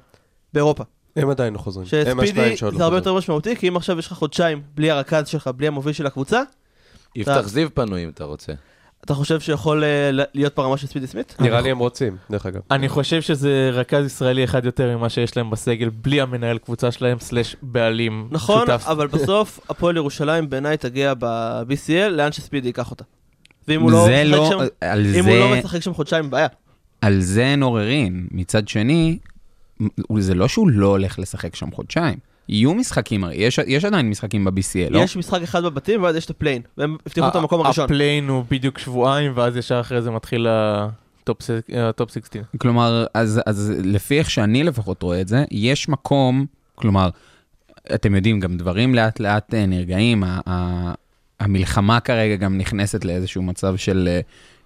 [0.54, 0.84] באירופה.
[1.16, 1.88] הם עדיין לא חוזרים.
[1.92, 2.98] הם שספידי השניים שעוד לא זה הרבה.
[2.98, 6.42] יותר משמעותי, כי אם עכשיו יש לך חודשיים בלי הרכז שלך, בלי המוביל של הקבוצה,
[7.16, 8.54] יפתח זיו פנוי אם אתה רוצה.
[9.06, 11.36] אתה חושב שיכול אה, להיות ברמה של ספידי סמית?
[11.40, 12.62] נראה לי הם רוצים, דרך אגב.
[12.72, 17.20] אני חושב שזה רכז ישראלי אחד יותר ממה שיש להם בסגל, בלי המנהל קבוצה שלהם,
[17.20, 18.28] סלאש בעלים.
[18.32, 18.68] נכון.
[18.70, 23.04] אבל בסוף הפועל ירושלים בעיניי תגיע ב-BCL לאן שספידי ייקח אותה.
[23.68, 26.48] ואם הוא לא משחק לא, שם, לא משחק שם חודשיים, בעיה.
[27.02, 28.28] על זה אין עוררין.
[28.32, 29.18] מצד שני,
[30.18, 32.18] זה לא שהוא לא הולך לשחק שם חודשיים.
[32.50, 35.00] יהיו משחקים, יש, יש עדיין משחקים ב-BCL, לא?
[35.00, 36.62] יש משחק אחד בבתים, ואז יש את ה play-in.
[36.78, 37.86] והם הבטיחו את המקום הראשון.
[37.86, 42.12] ה play-in הוא בדיוק שבועיים, ואז ישר אחרי זה מתחיל ה top ס- ה top
[42.12, 42.42] 16.
[42.58, 47.10] כלומר, אז, אז לפי איך שאני לפחות רואה את זה, יש מקום, כלומר,
[47.96, 50.94] אתם יודעים, גם דברים לאט לאט אה, נרגעים, ה- ה-
[51.40, 54.20] המלחמה כרגע גם נכנסת לאיזשהו מצב של, אה,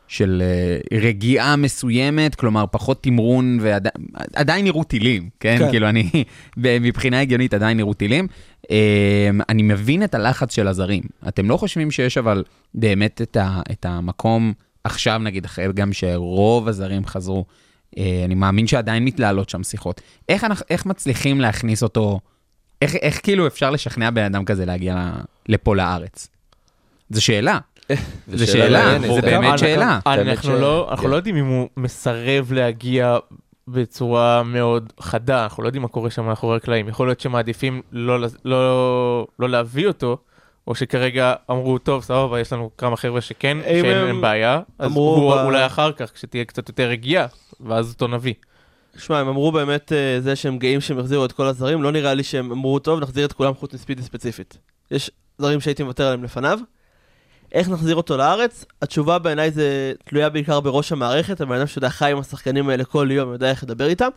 [0.08, 5.56] של אה, רגיעה מסוימת, כלומר פחות תמרון ועדיין נראו טילים, כן?
[5.60, 5.70] כן.
[5.70, 6.10] כאילו אני,
[6.58, 8.28] מבחינה הגיונית עדיין נראו טילים.
[8.72, 11.04] אה, אני מבין את הלחץ של הזרים.
[11.28, 12.44] אתם לא חושבים שיש אבל
[12.74, 17.46] באמת את, ה, את המקום עכשיו, נגיד, אחרי גם שרוב הזרים חזרו,
[17.98, 20.02] אה, אני מאמין שעדיין מתנהלות שם שיחות.
[20.30, 22.20] איך, אנחנו, איך מצליחים להכניס אותו,
[22.82, 25.12] איך, איך כאילו אפשר לשכנע בן אדם כזה להגיע
[25.50, 26.28] לפה לארץ?
[27.10, 27.60] זו שאלה.
[28.34, 30.00] זו שאלה, זה באמת שאלה.
[30.06, 31.10] האמת אנחנו לא אנחנו כן.
[31.10, 33.18] לא יודעים אם הוא מסרב להגיע
[33.68, 36.88] בצורה מאוד חדה, אנחנו לא יודעים מה קורה שם מאחורי הקלעים.
[36.88, 40.18] יכול להיות שמעדיפים לא לא לא להביא אותו,
[40.68, 44.92] או שכרגע אמרו, טוב, סבבה, יש לנו כמה חבר'ה שכן, שאין הם להם בעיה, אז
[44.92, 47.26] אמרו הוא אולי אחר כך, כשתהיה קצת יותר רגיעה,
[47.60, 48.34] ואז אותו נביא.
[48.98, 52.14] שמע, הם אמרו באמת אה, זה שהם גאים שהם החזירו את כל הזרים, לא נראה
[52.14, 54.58] לי שהם אמרו, טוב, נחזיר את כולם חוץ מספידי ספציפית.
[54.92, 56.60] יש זרים שהייתי מוותר עליהם לפניו.
[57.52, 58.66] איך נחזיר אותו לארץ?
[58.82, 63.08] התשובה בעיניי זה תלויה בעיקר בראש המערכת, הבן אדם שיודע חי עם השחקנים האלה כל
[63.12, 64.10] יום, יודע איך לדבר איתם.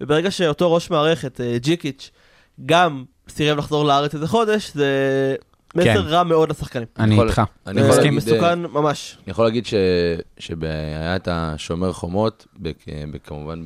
[0.00, 2.10] וברגע שאותו ראש מערכת, אה, ג'יקיץ',
[2.66, 4.86] גם סירב לחזור לארץ איזה חודש, זה
[5.74, 6.08] מסר כן.
[6.08, 6.86] רע מאוד לשחקנים.
[6.98, 7.42] אני איתך.
[7.66, 9.18] אני אה, יכול להגיד, אה, מסוכן ממש.
[9.24, 9.66] אני יכול להגיד.
[10.38, 12.46] שהיה את השומר חומות.
[13.24, 13.64] כמובן.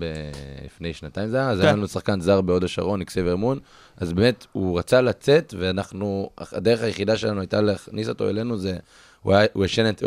[0.64, 1.64] לפני שנתיים זה היה, אז כן.
[1.64, 3.58] היה לנו שחקן זר בהוד השרון, אקסייבר מון,
[3.96, 8.76] אז באמת הוא רצה לצאת, ואנחנו, הדרך היחידה שלנו הייתה להכניס אותו אלינו, זה,
[9.22, 9.46] הוא היה-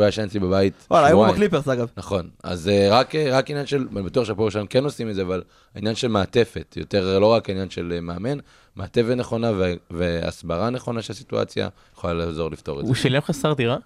[0.08, 1.34] ישן אצלי בבית וואלה, היום הוא.
[1.34, 1.88] בקליפרס אגב.
[1.98, 5.16] נכון, אז אה, רק, אה, רק עניין של, אני בטוח שהפועל שלנו כן עושים את
[5.16, 5.42] זה, אבל
[5.76, 8.38] העניין של מעטפת, יותר לא רק עניין של אה, מאמן,
[8.76, 9.52] מעטפת נכונה
[9.92, 12.90] והסברה נכונה של הסיטואציה, יכולה לעזור לפתור את זה.
[12.90, 13.78] הוא שילם לך שכר דירה?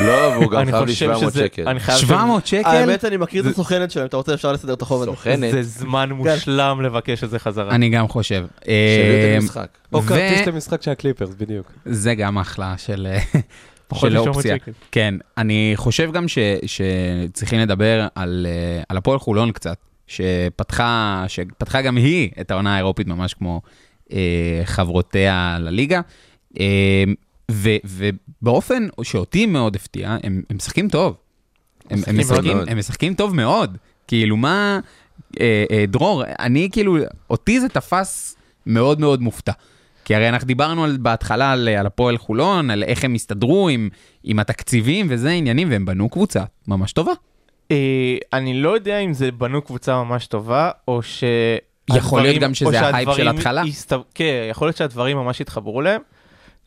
[0.00, 1.68] לא, והוא גם אני חייב לי חושב 700 שזה- שקל.
[1.68, 1.98] אני חייב...
[1.98, 2.68] 700 שקל?
[2.68, 5.10] האמת, אני מכיר את הסוכנת שלהם, אתה רוצה אפשר לסדר את החוב הזה.
[5.10, 7.74] סוכנת, זה זמן מושלם לבקש את זה חזרה.
[7.74, 8.46] אני גם חושב.
[8.68, 9.68] אה, את המשחק.
[9.92, 11.72] או ו- כרטיס למשחק של הקליפרס, בדיוק.
[11.86, 13.06] זה גם אחלה של
[13.94, 14.56] של מ-700 אופציה.
[14.90, 21.82] כן, אני חושב גם ש, שצריכים לדבר על, אה, על הפועל חולון קצת, שפתחה, שפתחה
[21.82, 23.60] גם היא את העונה האירופית ממש כמו
[24.12, 26.00] אה, חברותיה לליגה.
[26.60, 27.04] אה,
[27.50, 31.16] ו, ובאופן שאותי מאוד הפתיע, הם, הם משחקים טוב.
[31.90, 32.58] הם, הם, משחקים.
[32.68, 33.76] הם משחקים טוב מאוד.
[34.06, 34.80] כאילו, מה...
[35.40, 36.96] אה, אה, דרור, אני כאילו,
[37.30, 39.52] אותי זה תפס מאוד מאוד מופתע.
[40.06, 43.88] כי הרי אנחנו דיברנו על, בהתחלה על, על הפועל חולון, על איך הם הסתדרו עם,
[44.24, 47.12] עם התקציבים וזה עניינים, והם בנו קבוצה ממש טובה.
[47.70, 51.24] אה, אני לא יודע אם זה בנו קבוצה ממש טובה, או ש...
[51.90, 53.62] יכול להיות גם שזה ההייפ של ההתחלה.
[53.62, 56.00] הסת- כן, יכול להיות שהדברים ממש התחברו להם,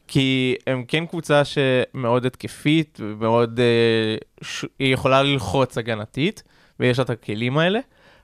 [0.07, 3.59] כי הם כן קבוצה שמאוד התקפית, ומאוד...
[3.59, 4.65] אה, ש...
[4.79, 6.43] היא יכולה ללחוץ הגנתית,
[6.79, 7.79] ויש לה את הכלים האלה,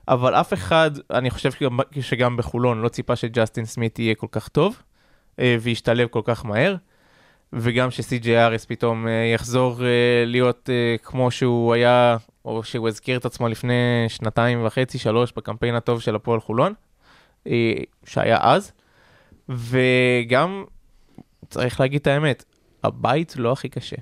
[0.08, 4.48] אבל אף אחד, אני חושב שגם, שגם בחולון לא ציפה שג'סטין סמית יהיה כל כך
[4.48, 4.76] טוב,
[5.38, 6.76] וישתלב כל כך מהר.
[7.52, 7.88] וגם
[8.28, 13.48] אריס פתאום אה, יחזור אה, להיות אה, כמו שהוא היה, או שהוא הזכיר את עצמו
[13.48, 16.72] לפני שנתיים וחצי, שלוש, בקמפיין הטוב של הפועל חולון,
[17.46, 17.72] אה,
[18.04, 18.72] שהיה אז.
[19.48, 20.64] וגם,
[21.48, 22.44] צריך להגיד את האמת,
[22.84, 23.96] הבית לא הכי קשה.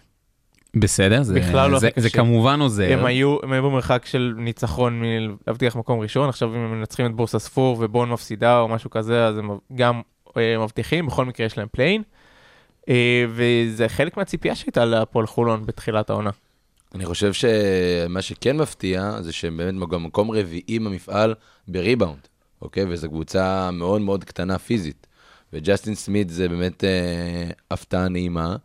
[0.76, 2.10] בסדר, זה, בכלל לא זה, זה.
[2.10, 2.92] כמובן עוזר.
[2.92, 7.14] הם היו, הם היו במרחק של ניצחון מלהבטיח מקום ראשון, עכשיו אם הם מנצחים את
[7.14, 10.00] בורסה ספור ובון מפסידה או משהו כזה, אז הם גם אה,
[10.36, 12.02] מבטיחים, בכל מקרה יש להם play-in.
[12.88, 16.30] אה, וזה חלק מהציפייה שהייתה להפועל חולון בתחילת העונה.
[16.94, 21.34] אני חושב שמה שכן מפתיע, זה שהם באמת גם מקום רביעי במפעל
[21.68, 22.28] בריבאונד,
[22.62, 22.84] אוקיי?
[22.88, 25.06] וזו קבוצה מאוד מאוד קטנה פיזית.
[25.52, 28.56] וג'סטין סמית זה באמת אה, הפתעה נעימה.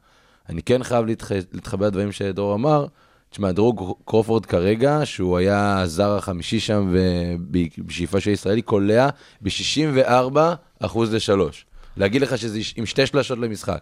[0.50, 1.32] אני כן חייב להתח...
[1.32, 2.86] להתחבר לדברים שדרור אמר.
[3.30, 9.10] תשמע, דרור קרופורד כרגע, שהוא היה הזר החמישי שם ובשאיפה של ישראלי, קולע
[9.42, 10.38] ב-64
[10.80, 11.66] אחוז לשלוש.
[11.98, 13.80] להגיד לך שזה עם שתי שלשות למשחק.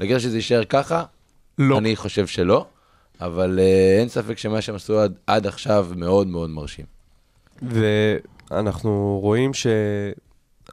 [0.00, 1.04] להגיד לך שזה יישאר ככה?
[1.58, 1.78] לא.
[1.78, 2.66] אני חושב שלא,
[3.20, 6.84] אבל uh, אין ספק שמה שהם עשו עד, עד עכשיו מאוד מאוד מרשים.
[7.62, 9.66] ואנחנו רואים ש...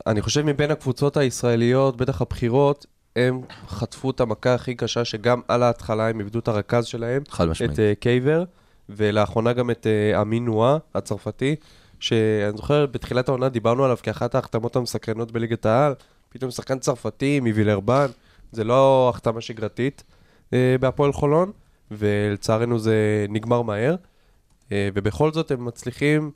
[0.07, 2.85] אני חושב מבין הקבוצות הישראליות, בטח הבכירות,
[3.17, 7.45] הם חטפו את המכה הכי קשה, שגם על ההתחלה הם איבדו את הרכז שלהם, חד
[7.47, 7.71] משמעית.
[7.71, 8.43] את uh, קייבר,
[8.89, 11.55] ולאחרונה גם את uh, אמין נועה, הצרפתי,
[11.99, 15.93] שאני זוכר, בתחילת העונה דיברנו עליו כאחת ההחתמות המסקרנות בליגת העל,
[16.29, 18.07] פתאום שחקן צרפתי מווילרבן,
[18.51, 20.03] זה לא החתמה שגרתית
[20.49, 21.51] uh, בהפועל חולון,
[21.91, 26.31] ולצערנו זה נגמר מהר, uh, ובכל זאת הם מצליחים,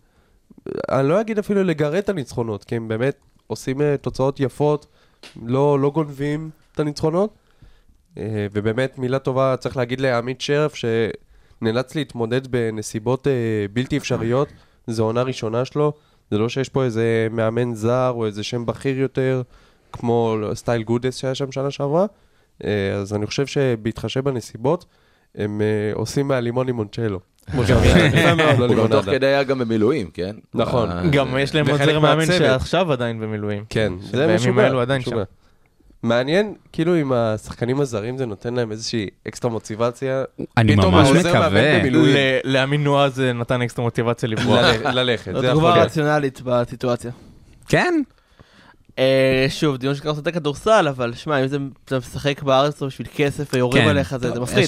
[0.89, 3.15] אני לא אגיד אפילו לגרד את הניצחונות, כי הם באמת
[3.47, 4.85] עושים uh, תוצאות יפות,
[5.45, 6.49] לא, לא גונבים
[6.81, 7.33] הניצחונות.
[8.17, 13.33] אה, ובאמת, מילה טובה צריך להגיד לעמית שרף, שנאלץ להתמודד בנסיבות אה,
[13.73, 14.47] בלתי אפשריות.
[14.87, 15.93] זו עונה ראשונה שלו.
[16.31, 19.41] זה לא שיש פה איזה מאמן זר או איזה שם בכיר יותר,
[19.91, 22.05] כמו סטייל גודס שהיה שם שנה שעברה.
[22.63, 24.85] אה, אז אני חושב שבהתחשב בנסיבות,
[25.35, 25.61] הם
[25.93, 27.19] עושים מהלימון לימונצ'לו.
[27.55, 28.87] הוא גם.
[28.87, 30.35] תוך כדי היה גם במילואים, כן?
[30.53, 30.89] נכון.
[31.11, 32.49] גם יש להם עוד וחלק זר מאמין מהצוות.
[32.49, 33.63] שעכשיו עדיין במילואים.
[33.69, 34.63] כן, זה בימים משוגע.
[34.63, 35.15] האלו עדיין משוגע.
[35.15, 35.40] שם.
[36.03, 40.23] מעניין, כאילו עם השחקנים הזרים זה נותן להם איזושהי אקסטרה מוטיבציה.
[40.57, 41.81] אני ממש מקווה.
[42.43, 44.65] לאמין נועה זה נתן אקסטרה מוטיבציה לברוח.
[44.93, 45.83] ללכת, זו זה תגובה.
[45.83, 47.11] רציונלית בסיטואציה.
[47.67, 48.01] כן,
[48.99, 53.53] אה, שוב, דיון שקרה קצת כדורסל, אבל שמע, אם זה- אתה משחק בארץ בשביל כסף
[53.53, 53.89] ויורים כן.
[53.89, 54.67] עליך, זה מפחיד.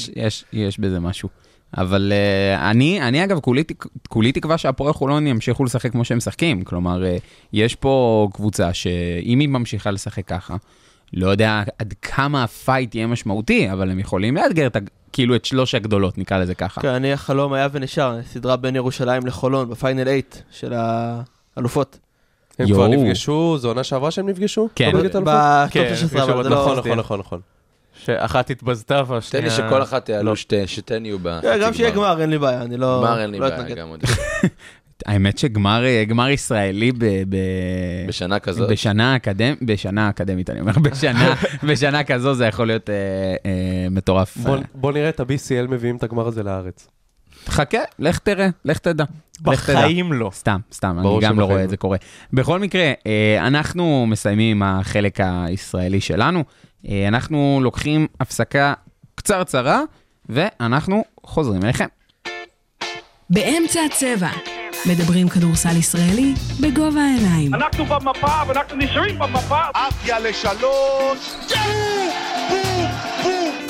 [0.54, 1.30] יש, בזה משהו.
[1.78, 3.64] אבל uh, אני, אני אגב, כולי,
[4.08, 6.64] כולי תקווה שהפועל חולון ימשיכו לשחק כמו שהם משחקים.
[6.64, 7.20] כלומר, uh,
[7.54, 10.56] יש פה קבוצה שאם היא ממשיכה לשחק ככה,
[11.14, 15.36] לא יודע עד כמה ה fight יהיה משמעותי, אבל הם יכולים לאתגר את, הג- כאילו
[15.36, 16.82] את שלוש הגדולות, נקרא לזה ככה.
[16.82, 20.20] כן, אני החלום היה ונשאר, סדרה בין ירושלים לחולון ב final 8
[20.52, 20.74] של
[21.58, 22.00] האלופות.
[22.60, 22.88] הם כבר.
[22.88, 24.70] נפגשו, זו עונה שעברה שהם נפגשו?
[24.76, 24.92] כן.
[24.94, 25.34] בליגת האלופות?
[25.34, 26.80] בטופ כן, 16, אבל נפגשו זה נכון, לא...
[26.80, 27.40] נכון, נכון, נכון.
[28.06, 29.46] שאחת התבזתה תן והשנייה...
[29.46, 32.62] לי שכל אחת יעלו שתי, שתיהן יהיו בחצי כן, גם שיהיה גמר, אין לי בעיה,
[32.62, 33.76] אני לא גמר אין לי לא בעיה.
[33.76, 34.04] גם עוד.
[35.06, 36.98] האמת שגמר אה, גמר ישראלי ב,
[37.30, 37.38] ב,
[38.08, 38.70] בשנה כזאת.
[38.70, 42.96] בשנה, אקדמ, בשנה אקדמית, אני אומר, בשנה, בשנה כזו זה יכול להיות אה,
[43.46, 43.52] אה,
[43.92, 44.38] מטורף.
[44.38, 46.88] בוא- בוא נראה את ה-BCL מביאים את הגמר הזה לארץ.
[47.48, 49.04] חכה, לך תראה, לך תדע.
[49.42, 50.32] בחיים לא.
[50.34, 51.64] סתם, סתם, אני גם לא רואה לא.
[51.64, 51.98] את זה קורה.
[52.34, 56.44] בכל מקרה, אה, אנחנו מסיימים עם החלק הישראלי שלנו.
[56.90, 58.74] אה, אנחנו לוקחים הפסקה
[59.16, 59.82] קצרצרה,
[60.30, 61.86] ואנחנו חוזרים אליכם.
[63.30, 64.30] באמצע הצבע.
[64.86, 67.54] מדברים כדורסל ישראלי בגובה העיניים.
[67.54, 69.60] אנחנו במפה ואנחנו נשארים במפה.
[69.74, 71.36] עפיה לשלוש,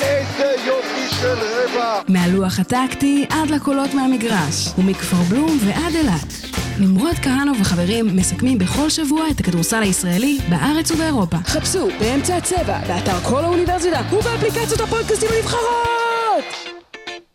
[0.01, 2.03] איזה יופי של רווח.
[2.07, 6.33] מהלוח הטקטי עד לקולות מהמגרש, ומכפר בלום ועד אילת.
[6.79, 11.37] נמרוד כהנוב וחברים מסכמים בכל שבוע את הכדורסל הישראלי בארץ ובאירופה.
[11.45, 16.73] חפשו באמצע הצבע, באתר כל האוניברסיטה ובאפליקציות הפודקאסטים הנבחרות!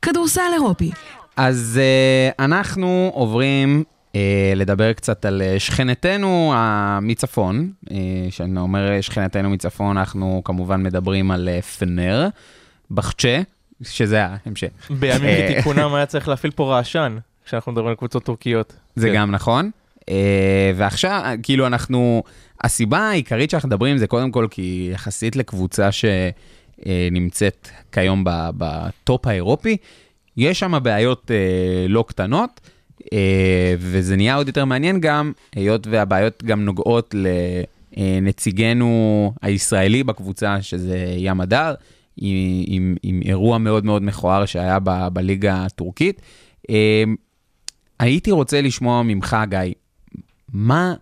[0.03, 0.91] כדורסל אירופי.
[1.38, 4.14] אז uh, אנחנו עוברים uh,
[4.57, 7.72] לדבר קצת על uh, שכנתנו uh, מצפון.
[7.85, 7.90] Uh,
[8.29, 12.29] כשאני אומר אה, שכנתנו מצפון, אנחנו כמובן מדברים על uh, פנר,
[12.90, 13.40] בחצ'ה,
[13.83, 14.68] שזה ההמשך.
[14.90, 18.77] בימים אה, כתיקונם היה צריך להפעיל פה רעשן, כשאנחנו מדברים על קבוצות טורקיות.
[18.96, 19.14] זה כן.
[19.14, 19.70] גם נכון.
[20.01, 20.05] Uh,
[20.77, 22.22] ועכשיו, כאילו אנחנו,
[22.61, 29.77] הסיבה העיקרית שאנחנו מדברים זה קודם כל כי יחסית לקבוצה שנמצאת כיום ב- בטופ האירופי,
[30.38, 32.61] יש שם בעיות uh, לא קטנות,
[33.01, 33.05] uh,
[33.79, 37.14] וזה נהיה עוד יותר מעניין גם, היות והבעיות גם נוגעות
[37.96, 41.74] לנציגנו הישראלי בקבוצה, שזה ים הדר,
[42.16, 46.20] עם, עם, עם אירוע מאוד מאוד מכוער שהיה ב- בליגה הטורקית.
[46.62, 46.70] Uh,
[48.01, 49.59] הייתי רוצה לשמוע ממך, גיא,
[50.53, 50.94] מה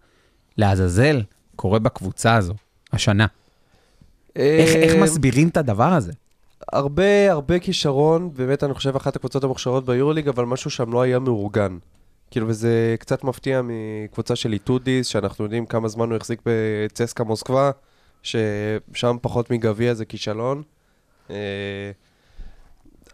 [0.59, 1.23] לעזאזל
[1.57, 2.55] קורה בקבוצה הזו
[2.93, 3.27] השנה?
[4.37, 6.13] איך, איך אה, מסבירים את הדבר הזה?
[6.73, 11.19] הרבה הרבה כישרון, באמת אני חושב אחת הקבוצות המוכשרות ביורוליג, אבל משהו שם לא היה
[11.19, 11.79] מאורגן.
[12.31, 17.71] כאילו, וזה קצת מפתיע מקבוצה של איטודיס, שאנחנו יודעים כמה זמן הוא החזיק בצסקה מוסקבה,
[18.23, 20.63] ששם פחות מגביע זה כישלון.
[21.31, 21.91] אה,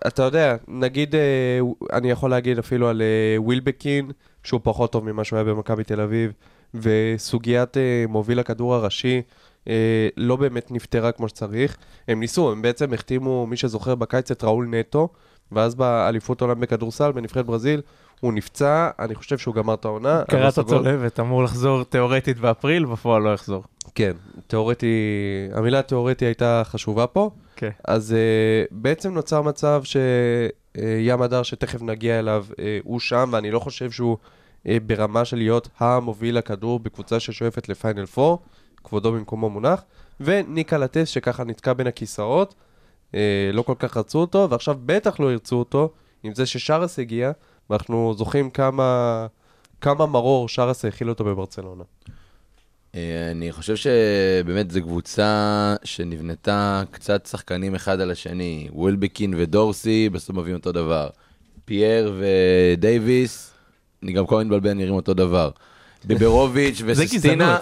[0.06, 1.60] אתה יודע, נגיד, אה,
[1.92, 4.10] אני יכול להגיד אפילו על אה, ווילבקין,
[4.42, 6.32] שהוא פחות טוב ממה שהוא היה במכבי תל אביב,
[6.74, 7.76] וסוגיית
[8.08, 9.22] מוביל הכדור הראשי
[10.16, 11.76] לא באמת נפתרה כמו שצריך.
[12.08, 15.08] הם ניסו, הם בעצם החתימו, מי שזוכר בקיץ, את ראול נטו,
[15.52, 17.80] ואז באליפות עולם בכדורסל, בנבחרת ברזיל,
[18.20, 20.22] הוא נפצע, אני חושב שהוא גמר את העונה.
[20.28, 23.64] קראת אבל סגור- צולבת, אמור לחזור תיאורטית באפריל, בפועל לא יחזור.
[23.94, 24.12] כן,
[24.46, 24.86] תיאורטי,
[25.52, 27.30] המילה תיאורטי הייתה חשובה פה.
[27.56, 27.70] כן.
[27.84, 33.58] אז uh, בעצם נוצר מצב שים הדר, שתכף נגיע אליו, uh, הוא שם, ואני לא
[33.58, 34.16] חושב שהוא
[34.62, 38.36] uh, ברמה של להיות המוביל הכדור בקבוצה ששואפת לפיינל 4,
[38.84, 39.82] כבודו במקומו מונח,
[40.20, 42.54] וניקה לטס שככה נתקע בין הכיסאות,
[43.10, 43.14] uh,
[43.52, 45.92] לא כל כך רצו אותו, ועכשיו בטח לא ירצו אותו,
[46.22, 47.32] עם זה ששרס הגיע,
[47.70, 49.26] ואנחנו זוכרים כמה,
[49.80, 51.84] כמה מרור שרס האכיל אותו בברצלונה.
[52.94, 58.68] אה, אני חושב שבאמת זו קבוצה שנבנתה קצת שחקנים אחד על השני.
[58.72, 61.08] ווילבקין ודורסי בסוף מביאים אותו דבר.
[61.64, 63.52] פייר ודייוויס,
[64.02, 65.50] אני גם כל הזמן מתבלבל, נראים אותו דבר.
[66.04, 67.58] ביברוביץ' וסיסטינה,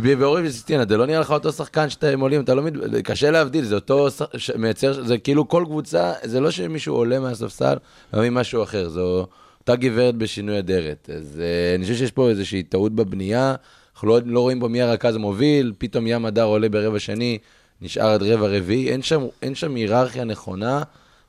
[0.00, 0.18] גזענות.
[0.18, 2.72] ביברוביץ' וסיסטינה, זה לא נראה לך אותו שחקן שאתם עולים, אתה לא מת...
[3.04, 4.50] קשה להבדיל, זה אותו ש...
[4.50, 7.76] מייצר, זה כאילו כל קבוצה, זה לא שמישהו עולה מהספסל
[8.12, 9.26] ומביא משהו אחר, זו
[9.60, 11.10] אותה גברת בשינוי אדרת.
[11.16, 13.54] אז uh, אני חושב שיש פה איזושהי טעות בבנייה,
[13.94, 17.38] אנחנו לא, לא רואים פה מי הרכז המוביל, פתאום ים הדר עולה ברבע שני,
[17.82, 19.00] נשאר עד רבע רביעי, אין
[19.42, 20.82] אין שם היררכיה נכונה,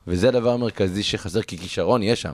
[0.06, 2.32] וזה הדבר המרכזי שחסר, כי כישרון יש שם.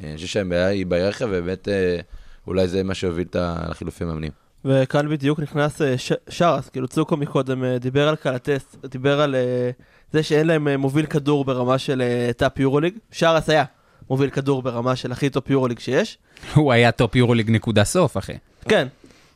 [0.00, 1.98] אה, אני חושב שהבעיה היא בהיררכיה, ובאמת אה,
[2.46, 4.41] אולי זה מה שהוביל את החילופי מאמנים.
[4.64, 9.34] וכאן בדיוק נכנס אה, ש- שרס, כאילו צוקו מקודם אה, דיבר על קלטס, דיבר על
[9.34, 9.70] אה,
[10.12, 12.02] זה שאין להם מוביל כדור ברמה של
[12.36, 12.94] top יורוליג.
[13.10, 13.64] שרס היה
[14.10, 16.18] מוביל כדור ברמה של הכי top יורוליג שיש.
[16.54, 18.32] הוא היה top יורוליג נקודה סוף, אחי.
[18.68, 18.88] כן,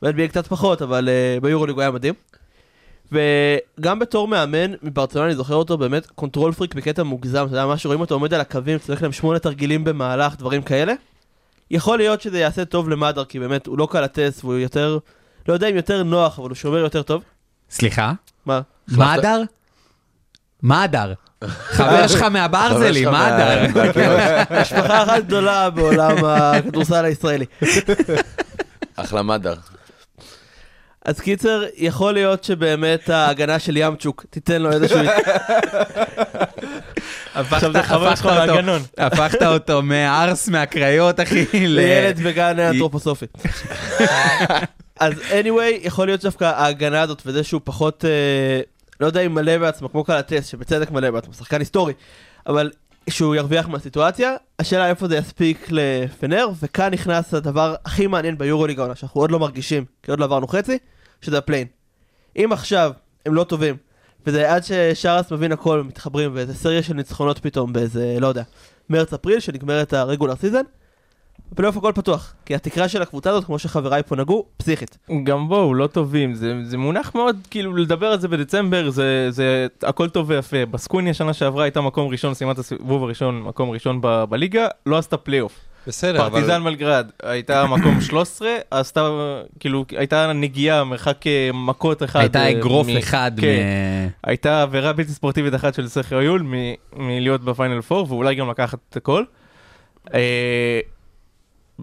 [0.03, 1.09] ב-NBA קצת פחות, אבל
[1.43, 2.15] ביורוליג הוא היה מדהים.
[3.13, 7.79] וגם בתור מאמן מברצלונה, אני זוכר אותו באמת control freak בקטע מוגזם, אתה יודע, מה
[7.79, 10.93] שרואים אותו עומד על הקווים, צורח להם שמונה תרגילים במהלך, דברים כאלה.
[11.71, 14.99] יכול להיות שזה יעשה טוב למדר, כי באמת הוא לא קלטס והוא יותר,
[15.49, 17.23] לא יודע אם יותר נוח, אבל הוא שומר יותר טוב.
[17.71, 18.13] סליחה?
[18.47, 18.61] מה?
[18.89, 19.43] מדר?
[20.63, 21.13] מדר.
[21.45, 23.67] חבר שלך מהברזלי, מדר.
[23.75, 27.45] מה- משפחה אחת גדולה בעולם הכדורסל הישראלי.
[28.97, 29.55] אחלה מדר.
[31.07, 34.99] אז קיצר, יכול להיות שבאמת ההגנה של ימצ'וק תיתן לו איזשהו...
[37.35, 37.73] הפכת אותו-.
[38.99, 41.47] הפכת אותו מהארס מהקריות, אחי,
[41.77, 43.27] לילד בגן אנתרופוסופי.
[45.01, 48.61] אז anyway, יכול להיות שדווקא ההגנה הזאת וזה שהוא פחות, אה,
[49.01, 51.93] לא יודע אם מלא בעצמו, כמו קלטס, שבצדק מלא בעצמו, שחקן היסטורי,
[52.47, 52.71] אבל
[53.11, 58.95] שהוא ירוויח מהסיטואציה, השאלה איפה זה יספיק לפנר, וכאן נכנס הדבר הכי מעניין ביורוליג העונה,
[58.95, 60.79] שאנחנו עוד לא מרגישים, כי עוד לא עברנו חצי,
[61.21, 61.67] שזה ה play-in.
[62.37, 62.93] אם עכשיו
[63.27, 63.77] הם לא טובים,
[64.27, 68.43] וזה עד ששרס מבין הכל, מתחברים, ואיזה סריה של ניצחונות פתאום באיזה, לא יודע,
[68.91, 70.63] מרץ-אפריל, שנגמרת ה regular season,
[71.53, 74.99] בפלייאוף הכל פתוח, כי התקרה של הקבוצה הזאת, כמו שחבריי פה נגעו, פסיכית.
[75.25, 79.67] גם בואו, לא טובים, זה, זה מונח מאוד, כאילו, לדבר על זה בדצמבר, זה, זה
[79.83, 80.67] הכל טוב ויפה.
[80.67, 84.99] בסקוניה שנה שעברה הייתה מקום ראשון, סיימה את הסיבוב הראשון, מקום ראשון ב, בליגה, לא
[84.99, 85.61] עשתה פלייאוף.
[85.87, 86.59] בסדר, פרטיזן אבל...
[86.59, 89.09] מלגרד הייתה מקום 13, עשתה,
[89.61, 92.21] כאילו, הייתה נגיעה, מרחק אה, מכות אחד.
[92.21, 94.09] הייתה אה, אגרוף אחד כן.
[94.25, 96.47] הייתה עבירה בלתי ספורטיבית אחת של סכר יול
[96.97, 99.25] מלהיות בפיינל 4, ואולי גם לקחת את הכל.
[100.15, 100.81] אה,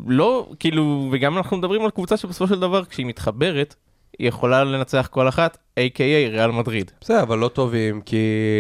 [0.08, 3.76] לא, כאילו, וגם אנחנו מדברים על קבוצה שבסופו של דבר, כשהיא מתחברת,
[4.20, 6.02] היא יכולה לנצח כל אחת, a.k.a
[6.32, 6.92] ריאל מדריד.
[7.02, 8.18] בסדר, אבל לא טובים, כי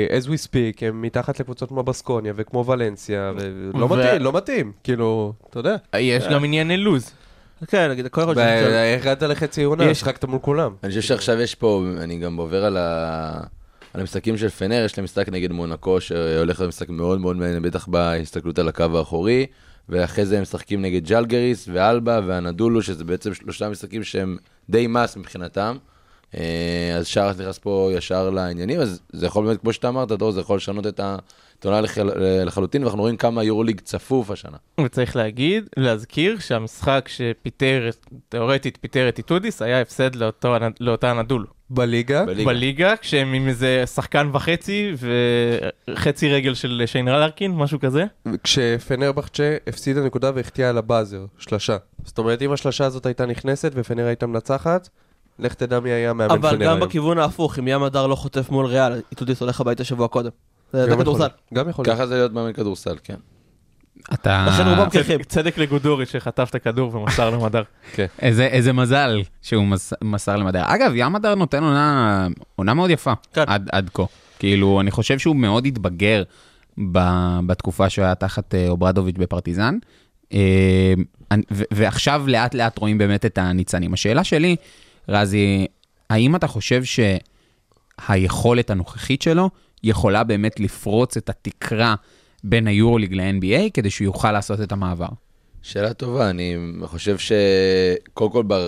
[0.09, 4.71] as we speak, הם מתחת לקבוצות כמו בסקוניה וכמו ולנסיה, ולא ו- מתאים, לא מתאים.
[4.83, 5.75] כאילו, אתה יודע.
[5.97, 7.11] יש גם ענייני לוז.
[7.67, 9.83] כן, נגיד, יכול להיות שזה- איך הגעת לחצי עונה?
[9.85, 10.71] יש- שחקת מול כולם.
[10.83, 13.39] אני חושב שעכשיו יש פה, אני גם עובר על, ה...
[13.93, 17.61] על המשחקים של פנר, יש להם משחק נגד מונקו, שהולך להיות משחק מאוד מאוד מעניין,
[17.61, 19.45] בטח בהסתכלות על הקו האחורי,
[19.89, 24.37] ואחרי זה הם משחקים נגד ג'לגריס ואלבה ואנדולו, שזה בעצם שלושה משחקים שהם
[24.69, 25.77] די מס מבחינתם.
[26.35, 30.31] אה, אז שרס נכנס פה ישר לעניינים, אז זה יכול באמת, כמו שאתה אמרת, דור,
[30.31, 31.17] זה יכול לשנות את ה-
[31.63, 31.97] את העונה לח-
[32.45, 34.57] לחלוטין, ואנחנו רואים כמה יורוליג צפוף השנה.
[34.81, 37.89] וצריך להגיד, להזכיר שהמשחק שפיטר,
[38.29, 41.45] תאורטית פיטר את איטודיס, היה הפסד לאותו, לאותה אנדולו.
[41.69, 42.25] בליגה?
[42.25, 42.45] בליגה.
[42.49, 44.93] בליגה, כשהם עם איזה שחקן וחצי
[45.89, 48.05] וחצי רגל של שיין לארקין, משהו כזה.
[48.43, 51.77] כשפנרבחצ'ה הפסידה נקודה והחטיאה על ה buzzer, שלשה.
[52.05, 54.89] זאת אומרת, אם השלשה הזאת הייתה נכנסת ופנר הייתה מנצחת,
[55.39, 56.73] לך תדע מי היה מאמן פנר אבל היום.
[56.73, 60.29] גם בכיוון ההפוך, אם ים מדר לא חוטף מול ריאל, איטודיס הולך הביתה שבוע קודם.
[60.73, 61.27] זה יכול כדורסל.
[61.53, 61.97] גם יכול להיות.
[61.97, 63.15] ככה זה להיות מאמן כדורסל, כן.
[64.13, 64.45] אתה...
[64.49, 65.23] לכן רובם קרחים.
[65.23, 67.63] צדק- לגודורי שחטף את הכדור ומסר למדר.
[68.21, 70.63] איזה, איזה מזל שהוא מס, מסר למדר.
[70.65, 72.27] אגב, ים הדר נותן עונה,
[72.75, 73.43] מאוד יפה כן.
[73.47, 74.03] עד, עד כה.
[74.39, 76.23] כאילו, אני חושב שהוא מאוד התבגר
[76.91, 76.99] ב,
[77.47, 79.77] בתקופה שהוא היה תחת אה, אוברדוביץ' בפרטיזן.
[80.33, 80.93] אה,
[81.71, 83.93] ועכשיו לאט לאט רואים באמת את הניצנים.
[83.93, 84.55] השאלה שלי,
[85.09, 85.67] רזי,
[86.09, 86.81] האם אתה חושב
[87.99, 89.49] שהיכולת הנוכחית שלו
[89.83, 91.95] יכולה באמת לפרוץ את התקרה
[92.43, 95.07] בין היורוליג ל-NBA כדי שהוא יוכל לעשות את המעבר?
[95.61, 98.67] שאלה טובה, אני חושב שקודם כל, בר...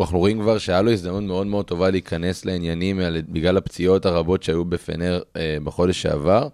[0.00, 4.64] אנחנו רואים כבר שהיה לו הזדמנות מאוד מאוד טובה להיכנס לעניינים בגלל הפציעות הרבות שהיו
[4.64, 6.48] בפנר אה, בחודש שעבר.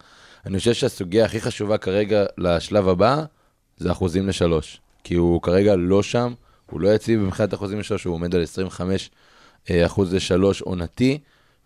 [0.46, 3.24] אני חושב שהסוגיה הכי חשובה כרגע לשלב הבא
[3.76, 4.80] זה אחוזים לשלוש.
[5.04, 6.32] כי הוא כרגע לא שם,
[6.70, 9.10] הוא לא יציב מבחינת אחוזים לשלוש, הוא עומד על 25
[9.70, 11.18] אה, אחוז לשלוש עונתי,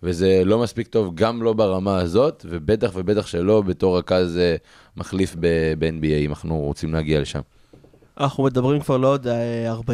[0.02, 4.56] וזה לא מספיק טוב גם לא ברמה הזאת, ובטח ובטח שלא בתור רכז אה,
[4.96, 5.46] מחליף ב-
[5.78, 7.40] ב-NBA, אם אנחנו רוצים להגיע לשם.
[8.20, 9.34] אנחנו מדברים כבר, לא יודע,
[9.80, 9.88] 40-45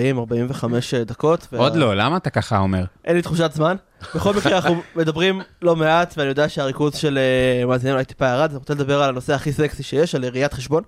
[1.07, 1.47] דקות.
[1.53, 2.85] וה- עוד לא, למה אתה ככה אומר?
[3.05, 3.77] אין לי תחושת זמן.
[4.15, 8.41] בכל מקרה, אנחנו מדברים לא מעט, ואני יודע שהריכוז של אה, מאזינים אולי טיפה ירד,
[8.45, 10.83] אז אני רוצה לדבר על הנושא הכי סקסי שיש, על ראיית חשבון.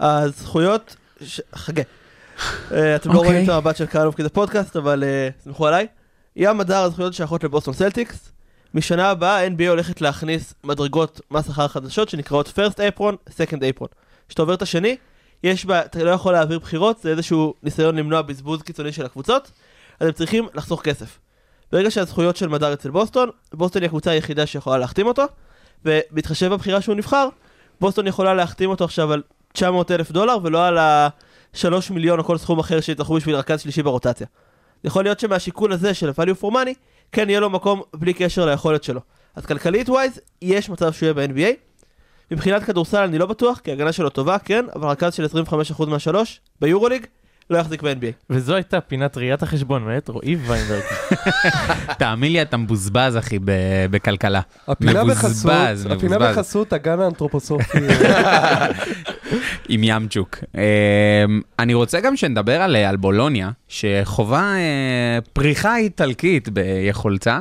[0.00, 1.82] הזכויות, ש- חכה.
[2.72, 3.30] אה, אתם לא אוקיי.
[3.32, 5.04] רואים את המבט של קהלוב כי זה פודקאסט, אבל
[5.44, 5.86] סמכו עליי.
[6.36, 8.32] ים מדר הזכויות שייכות לבוסטון סלטיקס.
[8.74, 13.86] משנה הבאה NBA הולכת להכניס מדרגות מס שכר חדשות שנקראות first apron, second apron.
[14.28, 14.96] כשאתה עובר את השני,
[15.44, 19.50] יש בה, אתה לא יכול להעביר בחירות, זה איזשהו ניסיון למנוע בזבוז קיצוני של הקבוצות,
[20.00, 21.18] אז הם צריכים לחסוך כסף.
[21.72, 25.24] ברגע שהזכויות של מדר אצל בוסטון, בוסטון היא הקבוצה היחידה שיכולה להחתים אותו,
[25.84, 27.28] ובהתחשב בבחירה שהוא נבחר,
[27.80, 29.22] בוסטון יכולה להחתים אותו עכשיו על
[29.52, 33.82] 900 אלף דולר, ולא על ה-3 מיליון או כל סכום אחר שיצטרכו בשביל רכז שלישי
[33.82, 34.26] ברוטציה.
[34.84, 36.74] יכול להיות שמהשיקול הזה של value for money,
[37.12, 39.00] כן יהיה לו מקום בלי קשר ליכולת שלו.
[39.36, 41.56] אז כלכלית ווייז, יש מצב שהוא יהיה ב-NBA.
[42.30, 45.24] מבחינת כדורסל אני לא בטוח, כי ההגנה שלו טובה, כן, אבל רכז של
[45.78, 47.06] 25% מהשלוש, ביורוליג,
[47.50, 48.12] לא יחזיק ב-NBA.
[48.30, 50.82] וזו הייתה פינת ראיית החשבון מאת רועי ויינברג.
[51.98, 54.40] תאמין לי, אתה מבוזבז, אחי, ב- בכלכלה.
[54.68, 56.36] הפינה בחסות, מבוזבז, הפינה מבוזבז.
[56.36, 57.78] בחסות הגן האנתרופוסופי.
[59.68, 60.38] עם ימצ'וק.
[60.56, 61.24] אה,
[61.58, 67.40] אני רוצה גם שנדבר על, על בולוניה, שחווה אה, פריחה איטלקית ביכולתה,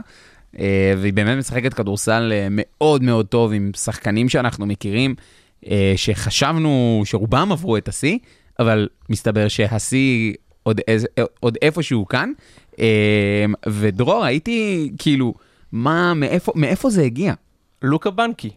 [0.59, 5.15] אה, והיא באמת משחקת כדורסל אה, מאוד מאוד טוב עם שחקנים שאנחנו מכירים,
[5.69, 8.17] אה, שחשבנו שרובם עברו את השיא,
[8.59, 10.33] אבל מסתבר שהשיא
[10.63, 11.07] עוד, איז-
[11.39, 12.31] עוד איפשהו כאן.
[12.79, 12.85] אה,
[13.69, 15.33] ודרור, הייתי כאילו,
[15.71, 17.33] מה, מאיפה, מאיפה זה הגיע?
[17.81, 18.49] לוקה בנקי.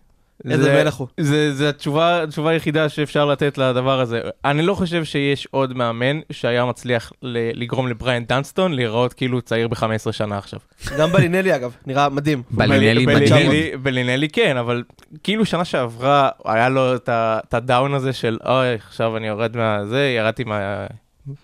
[0.51, 1.09] איזה זה- מלך הוא.
[1.21, 4.21] זה, זה התשובה, התשובה היחידה שאפשר לתת לדבר הזה.
[4.45, 9.69] אני לא חושב שיש עוד מאמן שהיה מצליח ל- לגרום לבריאן דנסטון להיראות כאילו צעיר
[9.69, 10.59] ב-15 שנה עכשיו.
[10.99, 12.43] גם בלינלי אגב, נראה מדהים.
[12.51, 13.29] בלינלי מדהים.
[13.29, 14.83] בלינלי- בלינלי כן, אבל
[15.23, 19.27] כאילו שנה שעברה היה לו את ה- את ה down הזה של אוי, עכשיו אני
[19.27, 20.87] יורד מהזה, ירדתי מה-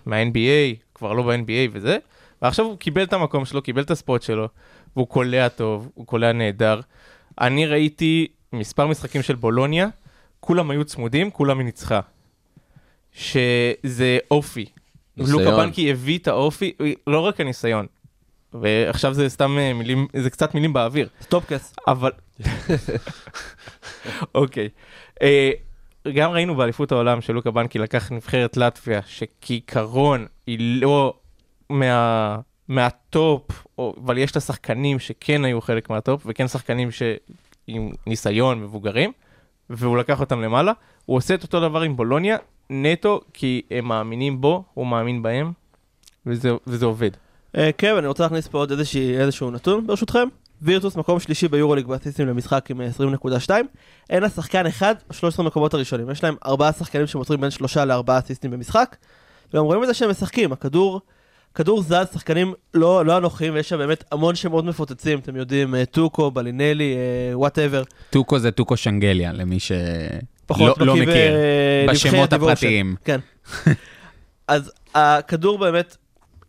[0.05, 1.97] מה-NBA, כבר לא ב-NBA וזה,
[2.41, 4.47] ועכשיו הוא קיבל את המקום שלו, קיבל את הספוט שלו,
[4.95, 6.79] והוא קולע טוב, הוא קולע נהדר.
[7.41, 9.87] אני ראיתי מספר משחקים של בולוניה,
[10.39, 11.99] כולם היו צמודים, כולם היא ניצחה.
[13.13, 14.65] שזה אופי.
[15.17, 15.43] ניסיון.
[15.43, 16.73] לוקה בנקי הביא את האופי,
[17.07, 17.85] לא רק הניסיון.
[18.53, 21.09] ועכשיו זה סתם אה, מילים, זה קצת מילים באוויר.
[21.21, 21.75] סטופקס.
[21.87, 22.11] אבל...
[24.35, 24.69] אוקיי.
[25.21, 25.51] אה,
[26.13, 31.13] גם ראינו באליפות העולם שלוקה בנקי לקח נבחרת לטביה, שכעיקרון היא לא
[31.69, 32.39] מה...
[32.67, 33.95] מה top, או...
[34.03, 37.01] אבל יש את השחקנים שכן היו חלק מה top, וכן שחקנים ש...
[37.69, 39.11] עם ניסיון, מבוגרים,
[39.69, 40.71] והוא לקח אותם למעלה.
[41.05, 42.37] הוא עושה את אותו דבר עם בולוניה,
[42.69, 45.51] נטו, כי הם מאמינים בו, הוא מאמין בהם,
[46.25, 47.11] וזה, וזה עובד.
[47.57, 50.27] אה, כן, אני רוצה להכניס פה עוד איזושהי- איזשהו נתון ברשותכם.
[50.61, 53.49] וירטוס מקום שלישי ביורוליג באסיסטים למשחק עם אה, 20.2.
[54.09, 56.09] אין לה שחקן אחד ב-13 מקומות הראשונים.
[56.09, 58.95] יש להם ארבעה שחקנים שמוסרים בין שלושה לארבעה אסיסטים במשחק.
[59.53, 61.01] והם רואים את זה שהם משחקים, הכדור,
[61.55, 65.85] כדור זז, שחקנים לא, לא אנוכיים, ויש שם באמת המון שמות מפוצצים, אתם יודעים, אה,
[65.85, 66.95] טוקו, בלינלי,
[67.33, 67.83] whatever.
[68.09, 69.77] טוקו זה טוקו שנגליה, למי שלא
[70.45, 71.05] פחות לא מכיר.
[71.87, 72.33] בנבחרת בשמות.
[72.33, 72.95] הפרטיים.
[73.03, 73.19] כן.
[74.47, 75.97] אז הכדור באמת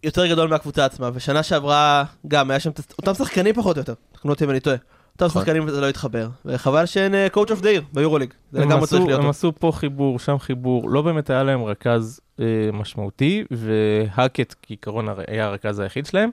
[0.03, 4.31] יותר גדול מהקבוצה עצמה, ושנה שעברה גם היה שם אותם שחקנים פחות או יותר, תקנו
[4.31, 4.77] אותי אם אני טועה.
[5.23, 5.43] אותם נכון.
[5.43, 9.19] שחקנים וזה לא התחבר, וחבל שאין coach of the year ביורוליג, זה לגמרי צריך להיות.
[9.19, 9.31] הם טוב.
[9.31, 15.47] עשו פה חיבור, שם חיבור, לא באמת היה להם רכז אה, משמעותי, והאקט כעיקרון היה
[15.47, 16.31] הרכז היחיד שלהם,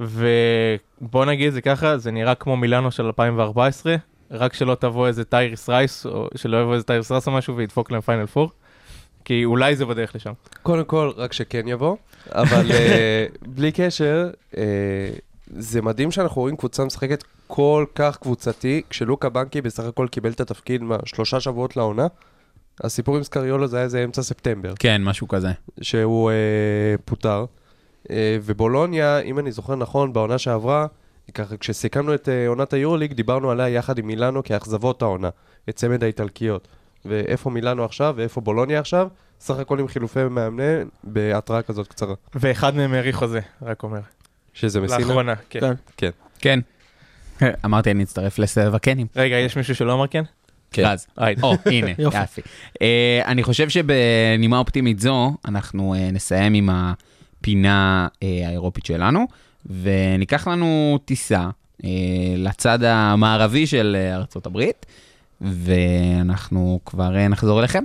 [0.00, 3.96] ובוא נגיד את זה ככה, זה נראה כמו מילאנו של 2014,
[4.30, 7.90] רק שלא תבוא איזה טייריס רייס, או שלא יבוא איזה טייריס רייס או משהו וידפוק
[7.90, 8.50] להם פיינל פור,
[9.24, 10.32] כי אולי זה בדרך לשם.
[10.62, 11.96] קודם כל, רק שכן יבוא,
[12.32, 13.26] אבל אה,
[13.56, 14.62] בלי קשר, אה,
[15.56, 20.40] זה מדהים שאנחנו רואים קבוצה משחקת כל כך קבוצתי, כשלוקה בנקי בסך הכל קיבל את
[20.40, 22.06] התפקיד, מה, שלושה שבועות לעונה?
[22.80, 25.48] הסיפור עם סקריולו זה היה איזה אמצע ספטמבר, כן, משהו כזה.
[25.80, 27.44] שהוא אה, פוטר.
[28.10, 30.86] אה, ובולוניה, אם אני זוכר נכון, בעונה שעברה,
[31.34, 35.28] ככה, כשסיכמנו את אה, עונת היורוליג, דיברנו עליה יחד עם מילאנו כאכזבות העונה,
[35.68, 36.68] את צמד האיטלקיות.
[37.04, 39.08] ואיפה מילאנו עכשיו ואיפה בולוניה עכשיו,
[39.40, 42.14] סך הכל עם חילופי מאמני בהתראה כזאת קצרה.
[42.34, 44.00] ואחד מהם האריך חוזה, רק אומר.
[44.52, 44.98] שזה מסינה?
[44.98, 45.60] לאחרונה, כן.
[45.96, 46.10] כן.
[46.38, 46.60] כן.
[47.64, 49.06] אמרתי, אני אצטרף לסבב הקנים.
[49.16, 50.22] רגע, יש מישהו שלא אמר כן?
[50.70, 50.84] כן.
[50.84, 51.06] רז.
[51.16, 51.42] היידה.
[51.42, 52.40] או, הנה, יופי.
[52.82, 59.26] אה, אני חושב שבנימה אופטימית זו, אנחנו אה, נסיים עם הפינה אה, האירופית שלנו,
[59.66, 61.48] וניקח לנו טיסה
[61.84, 61.90] אה,
[62.36, 64.86] לצד המערבי של אה, ארצות הברית,
[65.40, 67.84] ואנחנו כבר אה, נחזור אליכם.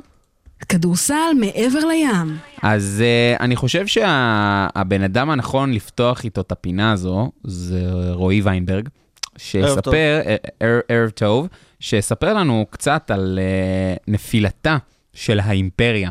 [0.70, 2.38] כדורסל מעבר לים.
[2.62, 7.82] אז uh, אני חושב שהבן אדם הנכון לפתוח איתו את הפינה הזו זה
[8.12, 8.90] רועי ויינברג.
[9.38, 11.48] שיספר, אה, ערב, ערב טוב,
[11.80, 14.78] שיספר לנו קצת על uh, נפילתה
[15.14, 16.10] של האימפריה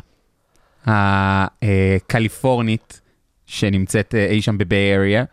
[0.87, 3.01] הקליפורנית
[3.47, 5.25] שנמצאת אה, אי שם ב Bay Area,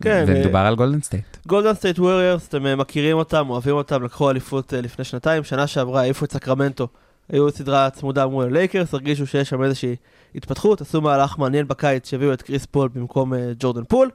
[0.00, 1.36] כן, ומדובר על גולדן סטייט.
[1.46, 5.66] גולדן סטייט ווריורס, אתם אה, מכירים אותם, אוהבים אותם, לקחו אליפות אה, לפני שנתיים, שנה
[5.66, 6.88] שעברה העיפו את סקרמנטו.
[7.28, 9.96] היו סדרה צמודה מול הלייקרס, הרגישו שיש שם איזושהי
[10.34, 14.10] התפתחות, עשו מהלך מעניין בקיץ שהביאו את קריס פול במקום אה, ג'ורדן פול.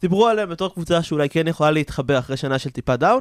[0.00, 3.20] דיברו עליהם בתור קבוצה שאולי כן יכולה להתחבר אחרי שנה של טיפה down.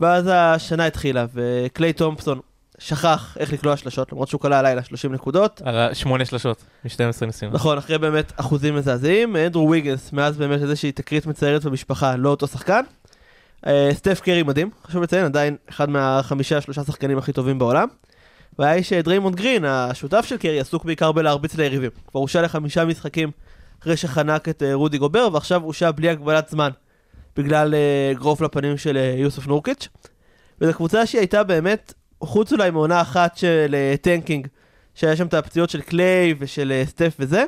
[0.00, 2.40] ואז השנה התחילה, וקליי תומפסון
[2.78, 5.62] שכח איך לקלוע שלשות, למרות שהוא קלע הלילה 30 נקודות.
[5.64, 7.54] על שמונה שלשות, מ-12 ניסיונות.
[7.54, 9.36] נכון, אחרי באמת אחוזים מזעזעים.
[9.36, 12.82] אנדרו ויגנס, מאז באמת איזושהי תקרית מצערת במשפחה, לא אותו שחקן.
[13.66, 17.88] אה, סטף קרי מדהים, חשוב לציין, עדיין אחד מהחמישה, שלושה שחקנים הכי טובים בעולם.
[18.58, 21.90] והאיש אה, דריימונד גרין, השותף של קרי, עסוק בעיקר בלהרביץ ליריבים.
[22.06, 23.30] כבר הושעה לחמישה משחקים
[23.82, 26.70] אחרי שחנק את אה, רודי גובר, ועכשיו הושעה בלי הגבלת זמן,
[27.36, 29.88] בגלל אה, אגרוף לפנים של אה, יוסוף נורקיץ'.
[30.60, 34.46] וזו קבוצה שהיא הייתה באמת, חוץ אולי מעונה אחת של tanking,
[34.94, 37.44] שהיה שם את הפציעות של קליי ושל סטף וזה,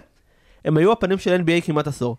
[0.65, 2.17] הם היו הפנים של NBA כמעט עשור.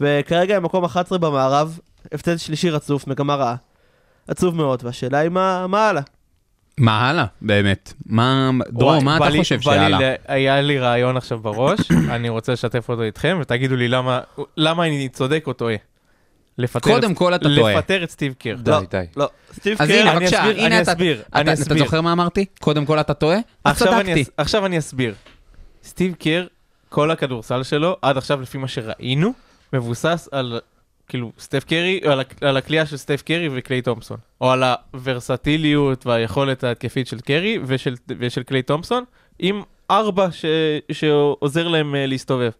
[0.00, 1.78] וכרגע הם מקום 11 במערב,
[2.12, 3.56] הפסד שלישי רצוף, מגמה רעה.
[4.28, 6.02] עצוב מאוד, והשאלה היא מה, מה הלאה.
[6.78, 7.92] מה הלאה, באמת?
[8.06, 10.00] מה, דרור, מה אתה לי- חושב לי שהלאה?
[10.00, 11.80] ל- היה לי רעיון עכשיו בראש,
[12.14, 14.20] אני רוצה לשתף אותו איתכם, ותגידו לי למה
[14.56, 15.74] למה אני צודק או טועה.
[16.58, 17.74] לפטר קודם את- כל אתה טועה.
[17.74, 18.56] לפטר את סטיב קר.
[18.62, 19.04] די, לא, די.
[19.16, 21.78] לא, סטיב קר, הנה, אני בבקשה, אסביר, הנה אני אתה- אסביר, אתה- אני אתה אסביר.
[21.84, 22.44] זוכר מה אמרתי?
[22.60, 23.38] קודם כל אתה טועה?
[23.64, 24.30] אז עכשיו אני, צדקתי.
[24.36, 25.14] עכשיו אני אסביר.
[25.84, 26.46] סטיב קר,
[26.88, 29.32] כל הכדורסל שלו, עד עכשיו לפי מה שראינו,
[29.72, 30.60] מבוסס על,
[31.10, 34.16] כאילו, סטף קרי, על, על הכלייה של סטף קרי וקליי תומפסון.
[34.40, 34.62] או על
[34.94, 39.04] הוורסטיליות והיכולת ההתקפית של קרי ושל, ושל קליי תומפסון,
[39.38, 40.44] עם ארבע ש,
[40.92, 42.50] שעוזר להם uh, להסתובב.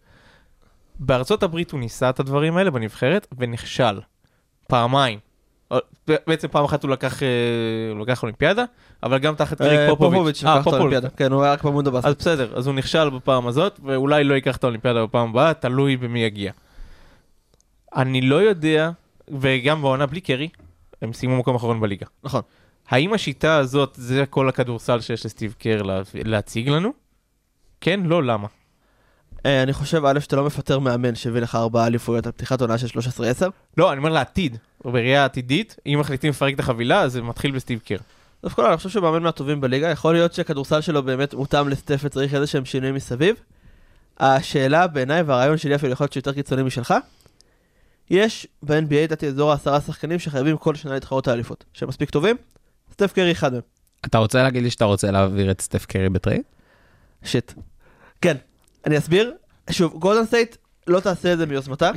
[0.99, 3.99] בארצות הברית הוא ניסה את הדברים האלה בנבחרת, ונכשל.
[4.67, 5.19] פעמיים.
[6.27, 7.27] בעצם פעם אחת הוא לקח, אה,
[7.91, 8.63] הוא לקח אולימפיאדה,
[9.03, 10.11] אבל גם תחת אה, פופוביץ'.
[10.11, 11.09] פופוביץ' אה, לקח את האולימפיאדה.
[11.09, 14.57] כן, הוא היה רק במונדה אז בסדר, אז הוא נכשל בפעם הזאת, ואולי לא ייקח
[14.57, 16.51] את האולימפיאדה בפעם הבאה, תלוי במי יגיע.
[17.95, 18.91] אני לא יודע,
[19.39, 20.49] וגם בעונה בלי קרי,
[21.01, 22.05] הם סיימו מקום אחרון בליגה.
[22.23, 22.41] נכון.
[22.89, 26.93] האם השיטה הזאת, זה כל הכדורסל שיש לסטיב קר לה, להציג לנו?
[27.81, 28.47] כן, לא, למה?
[29.45, 32.77] אה, אני חושב, א', שאתה לא מפטר מאמן שהביא לך ארבעה אליפויות על פתיחת עונה
[32.77, 33.01] של 13-10.
[33.77, 37.79] לא, אני אומר לעתיד, בראייה העתידית, אם מחליטים לפרק את החבילה, אז זה מתחיל בסטיב
[37.79, 37.97] קר.
[38.43, 42.01] דווקא לא, אני חושב שהוא מאמן מהטובים בליגה, יכול להיות שהכדורסל שלו באמת מותאם לסטף
[42.03, 43.35] וצריך איזה שהם שינויים מסביב.
[44.19, 46.93] השאלה בעיניי, והרעיון שלי אפילו יכול להיות שיותר קיצוני משלך,
[48.11, 51.65] יש ב-NBA, לדעתי, אזור העשרה שחקנים שחייבים כל שנה להתחרות האליפות.
[51.73, 52.35] שהם מספיק טובים,
[52.93, 53.61] סטף קרי אחד מהם.
[54.05, 56.41] אתה רוצה להגיד לי שאתה רוצה להעביר את סטף קרי ב trade?
[57.23, 57.53] shit.
[58.21, 58.37] כן,
[58.85, 59.33] אני אסביר.
[59.69, 60.55] שוב, גולדן סטייט
[60.87, 61.91] לא תעשה את זה מיוזמתה.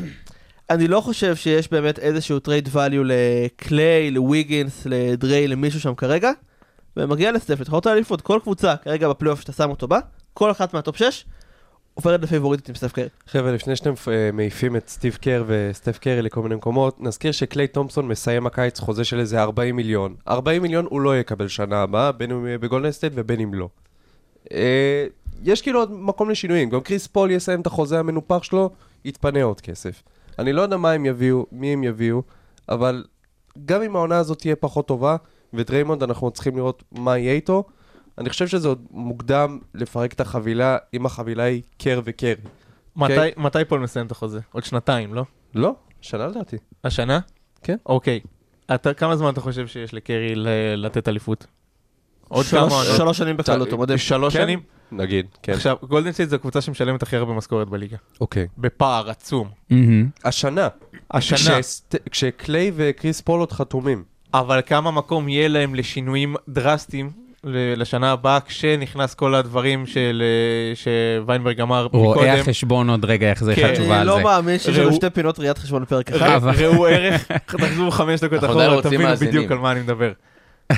[0.71, 6.31] אני לא חושב שיש באמת איזשהו trade value לקליי, לוויגינס, לדריי, למישהו שם כרגע.
[6.97, 9.99] ומגיע לסטף, לתחרות האליפות, כל קבוצה כרגע בפלייאוף שאתה שם אותו בה,
[10.35, 11.25] כל אחת מה top 6,
[11.95, 13.09] עוברת לפייבוריטית עם סטף קרי.
[13.26, 17.66] חבר'ה, לפני שאתם אה, מעיפים את סטיב קר וסטף קרי לכל מיני מקומות, נזכיר שקליי
[17.66, 20.14] תומפסון מסיים הקיץ חוזה של איזה 40 מיליון.
[20.28, 23.68] 40 מיליון הוא לא יקבל שנה הבאה, בין אם יהיה בגולדן סטייט ובין אם לא.
[24.53, 25.07] אה,
[25.45, 28.70] יש כאילו עוד מקום לשינויים, גם קריס פול יסיים את החוזה המנופח שלו,
[29.05, 30.03] יתפנה עוד כסף.
[30.38, 32.22] אני לא יודע מה הם יביאו, מי הם יביאו,
[32.68, 33.05] אבל
[33.64, 35.16] גם אם העונה הזאת תהיה פחות טובה,
[35.55, 37.64] ודריימונד אנחנו צריכים לראות מה יהיה איתו,
[38.19, 42.35] אני חושב שזה עוד מוקדם לפרק את החבילה, אם החבילה היא קר וקרי.
[42.97, 43.33] מתי, אוקיי.
[43.37, 44.41] מתי פול מסיים את החוזה?
[44.53, 45.25] עוד שנתיים, לא?
[45.55, 46.57] לא, שנה לדעתי.
[46.85, 47.21] השנה?
[47.62, 47.77] כן.
[47.87, 48.21] אוקיי.
[48.75, 51.47] אתה, כמה זמן אתה חושב שיש לקרי ל- לתת אליפות?
[52.29, 52.97] עוד שלוש- כמה עונות?
[52.97, 53.37] שלוש שנים
[53.77, 53.99] מודה.
[53.99, 54.43] שלוש כן.
[54.43, 54.61] שנים?
[54.93, 55.53] נגיד, כן.
[55.53, 57.97] עכשיו, גולדן סטייט זו הקבוצה שמשלמת הכי הרבה משכורת בליגה.
[58.21, 58.47] אוקיי.
[58.59, 59.49] בפער עצום.
[60.25, 60.69] השנה.
[61.11, 61.59] השנה.
[61.61, 64.05] כשסט- כשקליי וקריס פול עוד חתומים.
[64.35, 67.11] אבל כמה מקום יהיה להם לשינויים דרסטיים
[67.47, 72.40] לשנה הבאה, כשנכנס כל הדברים של, אה, שוויינברג אמר רואה מקודם.
[72.40, 73.72] החשבון עוד רגע יחזיר לך כן.
[73.74, 74.22] תשובה אני על לא זה.
[74.22, 76.40] מאמין שיש לנו שתי פינות ראיית חשבון בפרק אחד.
[76.59, 79.34] ראו ערך, תחזרו חמש דקות אחורה, רוצים תבינו מאזינים.
[79.34, 80.12] בדיוק על מה אני מדבר.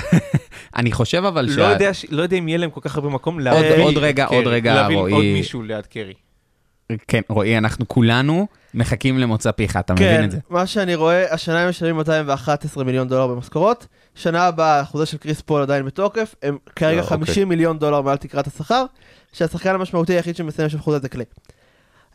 [0.75, 3.43] אני חושב אבל לא ש- לא יודע אם יהיה להם כל כך הרבה מקום עוד-
[3.43, 5.33] להביא עוד רגע, עוד רגע, להביא עוד רועי.
[5.33, 6.13] מישהו ליד קרי.
[7.07, 10.37] כן, רועי, אנחנו כולנו מחכים למוצא פיך, אתה מבין כן, את זה?
[10.49, 13.87] מה שאני רואה, השנה הם משלמים 211 מיליון דולר במשכורות,
[14.17, 17.17] שנה הבאה החוזה של קריס פול עדיין בתוקף, הם כרגע לא, אוקיי.
[17.17, 18.85] 50 מיליון דולר מעל תקרת השכר,
[19.33, 21.25] שהשחקן המשמעותי היחיד שמסיים שם חוזה זה קליי.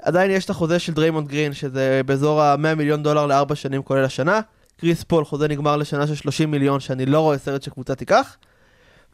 [0.02, 4.04] עדיין יש את החוזה של דריימונד גרין, שזה באזור ה-100 מיליון דולר לארבע שנים כולל
[4.04, 4.40] השנה,
[4.80, 8.36] קריס פול חוזה נגמר לשנה של 30 מיליון, שאני לא רואה סרט שקבוצה תיקח,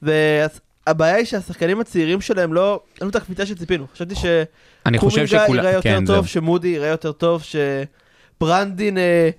[0.02, 4.24] והבעיה היא שהשחקנים הצעירים שלהם לא, אין לנו את הקפיצה שציפינו, חשבתי ש...
[4.86, 5.58] אני חושב קומינגה שכולם...
[5.58, 6.26] יראה יותר כן, טוב.
[6.26, 7.42] שמודי יראה יותר טוב,
[8.40, 9.30] שברנדין אה,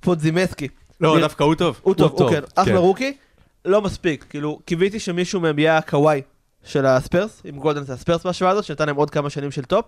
[0.00, 0.68] פודז'מסקי.
[1.04, 1.80] לא, נראה- דווקא הוא טוב.
[1.82, 2.76] הוא טוב, הוא כן, אחלה כן.
[2.78, 3.16] rookie,
[3.64, 6.22] לא מספיק, כאילו, קיוויתי שמישהו מהם יהיה הקוואי
[6.64, 9.84] של הספרס, עם גולדן זה הספרס בהשוואה הזאת, שנתן להם עוד כמה שנים של טופ,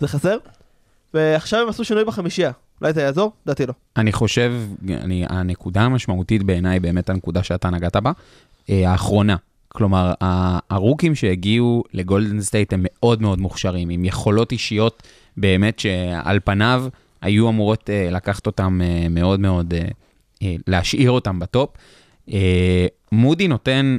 [0.00, 0.36] זה חסר,
[1.14, 3.32] ועכשיו הם עשו שינוי בחמישייה, אולי זה יעזור?
[3.46, 3.72] לדעתי לא.
[3.96, 4.52] אני חושב,
[4.88, 8.12] אני, הנקודה המשמעותית בעיניי באמת הנקודה שאתה נגעת בה,
[8.70, 9.36] אה, האחרונה.
[9.68, 10.12] כלומר,
[10.70, 15.02] הרוקיז שהגיעו לגולדן סטייט הם מאוד מאוד מוכשרים, עם יכולות אישיות
[15.36, 16.84] באמת שעל פניו
[17.22, 19.74] היו אמורות אה, לקחת אותם אה, מאוד מאוד,
[20.66, 21.70] להשאיר אותם בטופ.
[22.32, 23.98] אה, מודי נותן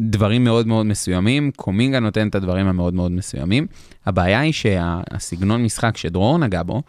[0.00, 3.66] דברים מאוד מאוד מסוימים, קומינגה נותן את הדברים המאוד מאוד מסוימים.
[4.06, 6.82] הבעיה היא שהסגנון משחק שדרור נגע בו,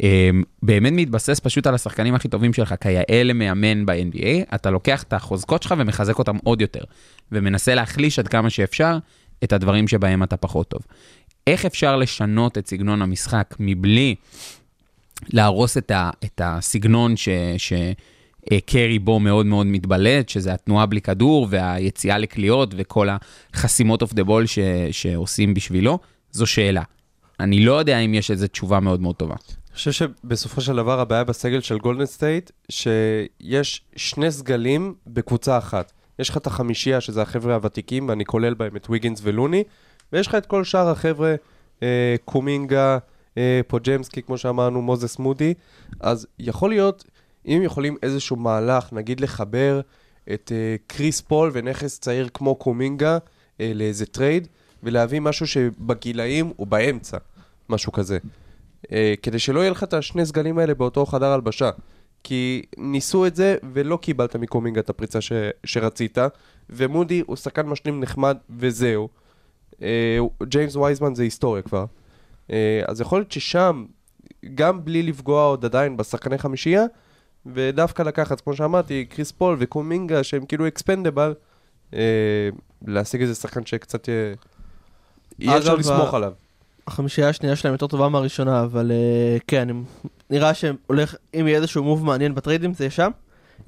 [0.00, 5.12] אמ, באמת מתבסס פשוט על השחקנים הכי טובים שלך, כיאה למאמן ב-NBA, אתה לוקח את
[5.12, 6.84] החוזקות שלך ומחזק אותם עוד יותר,
[7.32, 8.98] ומנסה להחליש עד כמה שאפשר
[9.44, 10.82] את הדברים שבהם אתה פחות טוב.
[11.46, 14.14] איך אפשר לשנות את סגנון המשחק מבלי
[15.28, 17.28] להרוס את, ה, את הסגנון ש...
[17.58, 17.72] ש
[18.52, 18.58] אה,
[19.04, 23.08] בו מאוד מאוד מתבלט, שזה התנועה בלי כדור והיציאה לקליעות וכל
[23.54, 24.44] החסימות off the ball
[24.90, 25.98] שעושים בשבילו,
[26.32, 26.82] זו שאלה.
[27.40, 29.34] אני לא יודע אם יש איזו תשובה מאוד מאוד טובה.
[29.34, 35.92] אני חושב שבסופו של דבר הבעיה בסגל של גולדן סטייט, שיש שני סגלים בקבוצה אחת.
[36.18, 39.64] יש לך את החמישייה, שזה החבר'ה הוותיקים, ואני כולל בהם את ויגינס ולוני,
[40.12, 41.34] ויש לך את כל שאר החבר'ה,
[41.82, 42.98] אה, קומינגה,
[43.68, 45.54] פודז'מסקי, כמו שאמרנו, מוזס מודי,
[46.00, 47.04] אז יכול להיות,
[47.46, 49.80] אם יכולים איזשהו מהלך, נגיד לחבר
[50.32, 53.18] את אה, קריס פול ונכס צעיר כמו קומינגה
[53.60, 54.48] אה, לאיזה טרייד,
[54.82, 57.18] ולהביא משהו שבגילאים הוא באמצע,
[57.68, 58.18] משהו כזה.
[58.92, 61.70] אה, כדי שלא יהיה לך את השני סגלים האלה באותו חדר הלבשה.
[62.24, 65.32] כי ניסו את זה ולא קיבלת מקומינגה את הפריצה ש,
[65.64, 66.18] שרצית,
[66.70, 69.08] ומודי הוא שחקן משלים נחמד וזהו.
[69.82, 71.84] אה, ג'יימס וייזמן זה היסטוריה כבר.
[72.52, 73.84] אה, אז יכול להיות ששם,
[74.54, 76.84] גם בלי לפגוע עוד עדיין בשחקני חמישייה,
[77.46, 81.34] ודווקא לקחת, כמו שאמרתי, קריס פול וקומינגה שהם כאילו אקספנדבל,
[81.94, 82.48] אה,
[82.86, 84.34] להשיג איזה שחקן שקצת יהיה...
[85.38, 86.32] יהיה אפשר לסמוך עליו.
[86.86, 89.68] החמישייה השנייה שלהם יותר טובה מהראשונה, אבל אה, כן,
[90.30, 93.10] נראה שהולך, אם יהיה איזשהו מוב מעניין בטריידים זה יהיה שם.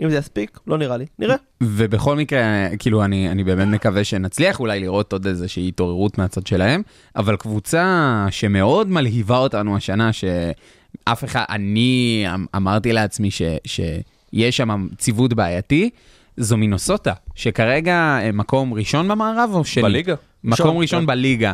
[0.01, 1.07] אם זה יספיק, לא נראה לי.
[1.19, 1.37] נראה.
[1.63, 6.83] ובכל מקרה, כאילו, אני, אני באמת מקווה שנצליח אולי לראות עוד איזושהי התעוררות מהצד שלהם,
[7.17, 14.87] אבל קבוצה שמאוד מלהיבה אותנו השנה, שאף אחד, אני אמ- אמרתי לעצמי ש, שיש שם
[14.99, 15.91] ציוות בעייתי,
[16.37, 19.83] זו מינוסוטה, שכרגע אה, מקום ראשון במערב או שני?
[19.83, 20.15] בליגה.
[20.45, 21.07] מקום ראשון, ראשון כן.
[21.07, 21.53] בליגה.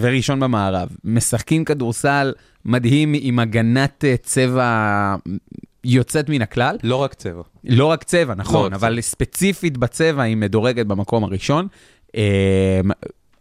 [0.00, 0.88] וראשון במערב.
[1.04, 2.32] משחקים כדורסל
[2.64, 5.16] מדהים עם הגנת אה, צבע
[5.84, 6.76] יוצאת מן הכלל.
[6.82, 7.42] לא רק צבע.
[7.64, 11.66] לא רק צבע, נכון, רק אבל ספציפית בצבע היא מדורגת במקום הראשון.
[12.16, 12.80] אה,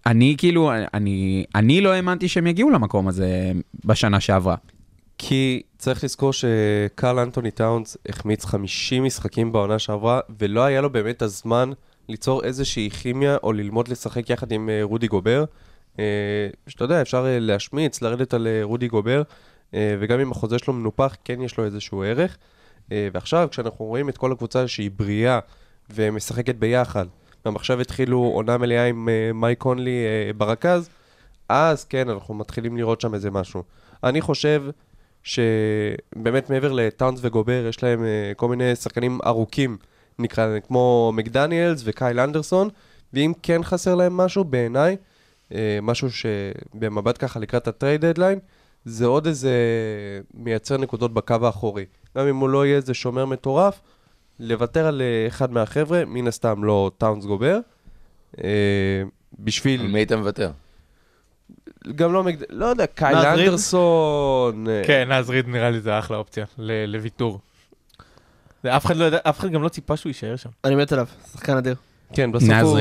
[0.06, 3.52] אני כאילו, אני, אני לא האמנתי שהם יגיעו למקום הזה
[3.86, 4.56] בשנה שעברה.
[5.18, 11.22] כי צריך לזכור שקרל אנטוני טאונס החמיץ 50 משחקים בעונה שעברה, ולא היה לו באמת
[11.22, 11.70] הזמן
[12.10, 15.44] ליצור איזושהי כימיה או ללמוד לשחק יחד עם אה, רודי גובר.
[16.00, 16.06] אה,
[16.68, 19.22] שאתה יודע, אפשר אה, להשמיץ, לרדת על רודי גובר,
[19.74, 22.38] וגם אם החוזה שלו מנופח, כן יש לו איזשהו ערך.
[22.91, 25.39] אה, ועכשיו, כשאנחנו רואים את כל הקבוצה שהיא בריאה
[25.93, 27.05] ומשחקת ביחד,
[27.47, 30.89] גם עכשיו התחילו עונה מלאה עם אה, מייק קונלי אה, ברכז,
[31.49, 33.63] אז כן, אנחנו מתחילים לראות שם איזה משהו.
[34.03, 34.63] אני חושב
[35.24, 38.05] שבאמת מעבר לטאונס וגובר, יש להם
[38.36, 39.78] כל מיני שחקנים ארוכים,
[40.19, 42.69] נקרא להם, כמו מקדניאלס וקייל אנדרסון,
[43.13, 44.97] ואם כן חסר להם משהו, בעיניי,
[45.82, 48.39] משהו שבמבט ככה לקראת ה trade deadline,
[48.86, 49.51] זה עוד איזה
[50.34, 51.86] מייצר נקודות בקו האחורי.
[52.17, 53.81] גם אם הוא לא יהיה איזה שומר מטורף,
[54.39, 57.59] לוותר על אה, אחד מהחבר'ה, מן הסתם לא טאונס גובר,
[58.36, 58.39] uh,
[59.39, 59.81] בשביל...
[59.81, 60.51] על מי היית מוותר?
[61.95, 62.43] גם לא מקד...
[62.49, 63.17] לא יודע, קייל?
[63.17, 64.67] אנדרסון...
[64.67, 67.39] אה, כן, אז ריד נראה לי זה אחלה אופציה ל- לוויתור.
[68.67, 70.49] אף אחד לא יודע, אף אחד גם לא ציפה שהוא יישאר שם.
[70.63, 71.75] אני מת עליו, שחקן אדיר.
[72.13, 72.79] כן, בסוף הוא.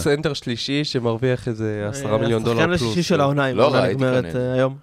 [0.00, 2.92] סנטר שלישי שמרוויח איזה עשרה אה, מיליון דולר השחקן פלוס.
[2.92, 4.36] השישי של העונה, אם לא העונה רע, הייתי נגמרת.
[4.36, 4.76] אה, היום.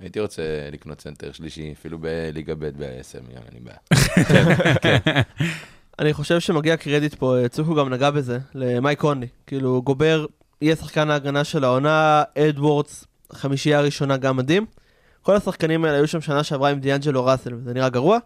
[0.00, 0.42] הייתי רוצה
[0.72, 5.22] לקנות סנטר שלישי, אפילו בליגה ב' ב-10 מיליון, אין לי בעיה.
[5.98, 9.26] אני חושב שמגיע קרדיט פה, צוקו גם נגע בזה, למייק קונלי.
[9.46, 10.26] כאילו, גובר
[10.62, 14.66] יהיה שחקן ההגנה של העונה, אדוורדס, חמישייה הראשונה גם מדהים.
[15.22, 18.18] כל השחקנים האלה היו שם שנה שעברה עם דיאנג'לו ראסל, וזה נראה גרוע.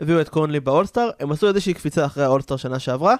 [0.00, 3.14] הביאו את קונלי באולסטאר, הם עשו איזושהי קפיצה אחרי האולסטאר שנה שעברה,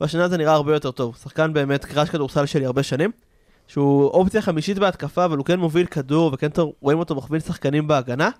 [0.00, 1.16] והשנה זה נראה הרבה יותר טוב.
[1.22, 3.10] שחקן באמת crush כדורסל שלי הרבה שנים,
[3.70, 6.48] שהוא אופציה חמישית בהתקפה, אבל הוא כן מוביל כדור, וכן
[6.80, 8.30] רואים אותו מכווין שחקנים בהגנה.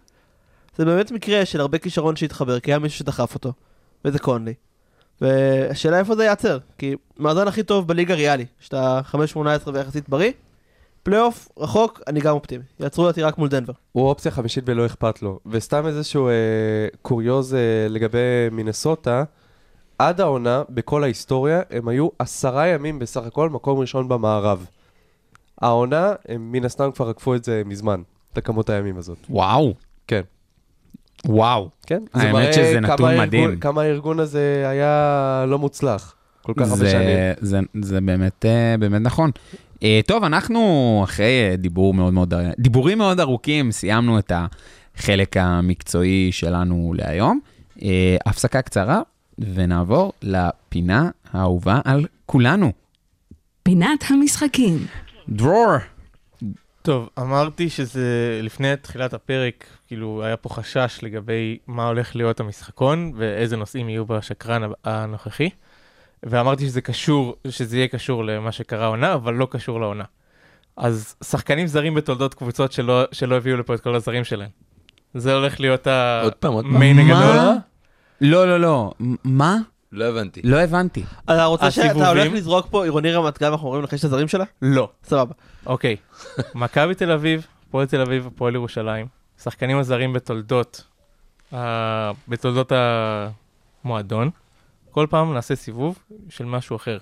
[0.76, 3.52] זה באמת מקרה של הרבה כישרון שהתחבר, כי היה מישהו שדחף אותו,
[4.04, 4.54] וזה קונלי.
[5.20, 9.00] והשאלה איפה זה ייעצר, כי מאזן הכי טוב בליגה ריאלי, שאתה
[9.36, 9.38] 5-18
[9.72, 10.32] ויחסית בריא,
[11.02, 12.64] פלייאוף רחוק, אני גם אופטימי.
[12.80, 13.72] יעצרו אותי רק מול דנבר.
[13.92, 15.38] הוא אופציה חמישית ולא אכפת לו.
[15.46, 16.32] וסתם איזשהו אה,
[17.02, 19.24] קוריוז אה, לגבי מינסוטה,
[19.98, 24.66] עד העונה, בכל ההיסטוריה, הם היו עשרה ימים בסך הכל מקום ראשון במערב.
[25.60, 28.02] העונה, הם מן הסתם כבר עקפו את זה מזמן,
[28.32, 29.18] את הכמות הימים הזאת.
[29.30, 29.74] וואו.
[30.06, 30.20] כן.
[31.24, 31.68] וואו.
[31.86, 33.60] כן, האמת שזה כמה נתון הארגון- מדהים.
[33.60, 36.14] כמה הארגון הזה היה לא מוצלח.
[36.42, 37.18] כל כך הרבה זה, שנים.
[37.40, 39.30] זה, זה באמת, אה, באמת נכון.
[39.82, 40.60] אה, טוב, אנחנו
[41.04, 44.32] אחרי אה, דיבור מאוד מאוד, דיבורים מאוד ארוכים, סיימנו את
[44.96, 47.40] החלק המקצועי שלנו להיום.
[47.82, 49.00] אה, הפסקה קצרה,
[49.54, 52.72] ונעבור לפינה האהובה על כולנו.
[53.62, 54.78] פינת המשחקים.
[55.30, 55.66] דרור.
[56.82, 63.12] טוב, אמרתי שזה לפני תחילת הפרק, כאילו היה פה חשש לגבי מה הולך להיות המשחקון
[63.16, 65.50] ואיזה נושאים יהיו בשקרן הנוכחי.
[66.22, 70.04] ואמרתי שזה קשור, שזה יהיה קשור למה שקרה העונה, אבל לא קשור לעונה.
[70.76, 74.50] אז שחקנים זרים בתולדות קבוצות שלא, שלא הביאו לפה את כל הזרים שלהם.
[75.14, 75.86] זה הולך להיות.
[76.64, 77.36] המיין הגדול.
[77.36, 77.56] מה?
[78.20, 78.92] לא, לא, לא.
[79.24, 79.58] מה?
[79.92, 80.40] לא הבנתי.
[80.44, 81.04] לא הבנתי.
[81.24, 82.08] אתה רוצה שאתה?
[82.08, 84.44] הולך לזרוק פה עירוני רמת גן ואנחנו אומרים לך יש את הזרים שלה?
[84.62, 84.90] לא.
[85.04, 85.34] סבבה.
[85.66, 85.96] אוקיי,
[86.54, 89.06] מכבי תל אביב, הפועל תל אביב, הפועל ירושלים,
[89.42, 90.84] שחקנים הזרים בתולדות,
[91.54, 92.72] ה- בתולדות
[93.84, 94.30] המועדון,
[94.90, 96.98] כל פעם נעשה סיבוב של משהו אחר.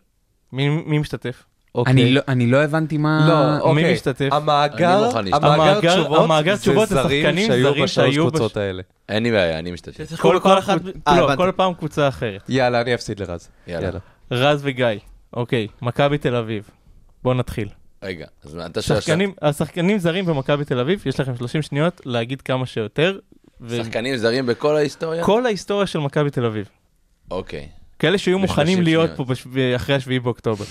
[0.53, 1.43] מי, מי משתתף?
[1.79, 1.93] אוקיי.
[1.93, 3.27] אני לא- אני לא הבנתי מה...
[3.29, 3.85] לא, אוקיי.
[3.85, 4.29] מי משתתף?
[4.33, 5.45] המאגר, אני מוכן להשתתף.
[5.45, 8.83] המאגר תשובות המאגר זה תשובות זה זרים שחקנים שהיו זרים בשלוש שהיו קבוצות האלה.
[9.09, 10.13] אין לי בעיה, אני משתתף.
[10.13, 10.81] בכל פעם אחת...
[11.09, 11.37] אה, לא, הבנתי.
[11.37, 12.43] כל פעם קבוצה אחרת.
[12.49, 13.49] יאללה, אני אפסיד לרז.
[13.67, 13.99] יאללה.
[14.31, 14.87] רז וגיא,
[15.35, 16.71] אוקיי, מכבי תל אביב.
[17.23, 17.69] בואו נתחיל.
[18.03, 22.01] רגע, אז מה, אתה שואל שחקנים, השחקנים זרים במכבי תל אביב, יש לכם 30 שניות
[22.05, 23.19] להגיד כמה שיותר.
[23.61, 25.25] ו- שחקנים זרים בכל ההיסטוריה?
[25.25, 26.69] כל ההיסטוריה של מכבי תל אביב.
[27.31, 27.69] אוקיי.
[27.99, 29.29] כאלה שהיו מוכנים 30 להיות שניות.
[29.53, 30.65] פה אחרי השביעי באוקטובר.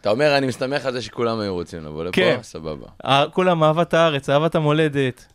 [0.00, 2.12] אתה אומר, אני מסתמך על זה שכולם היו רוצים לבוא לפה?
[2.16, 2.38] כן.
[2.42, 2.86] סבבה.
[3.04, 5.26] אה, כולם אהבת הארץ, אהבת המולדת.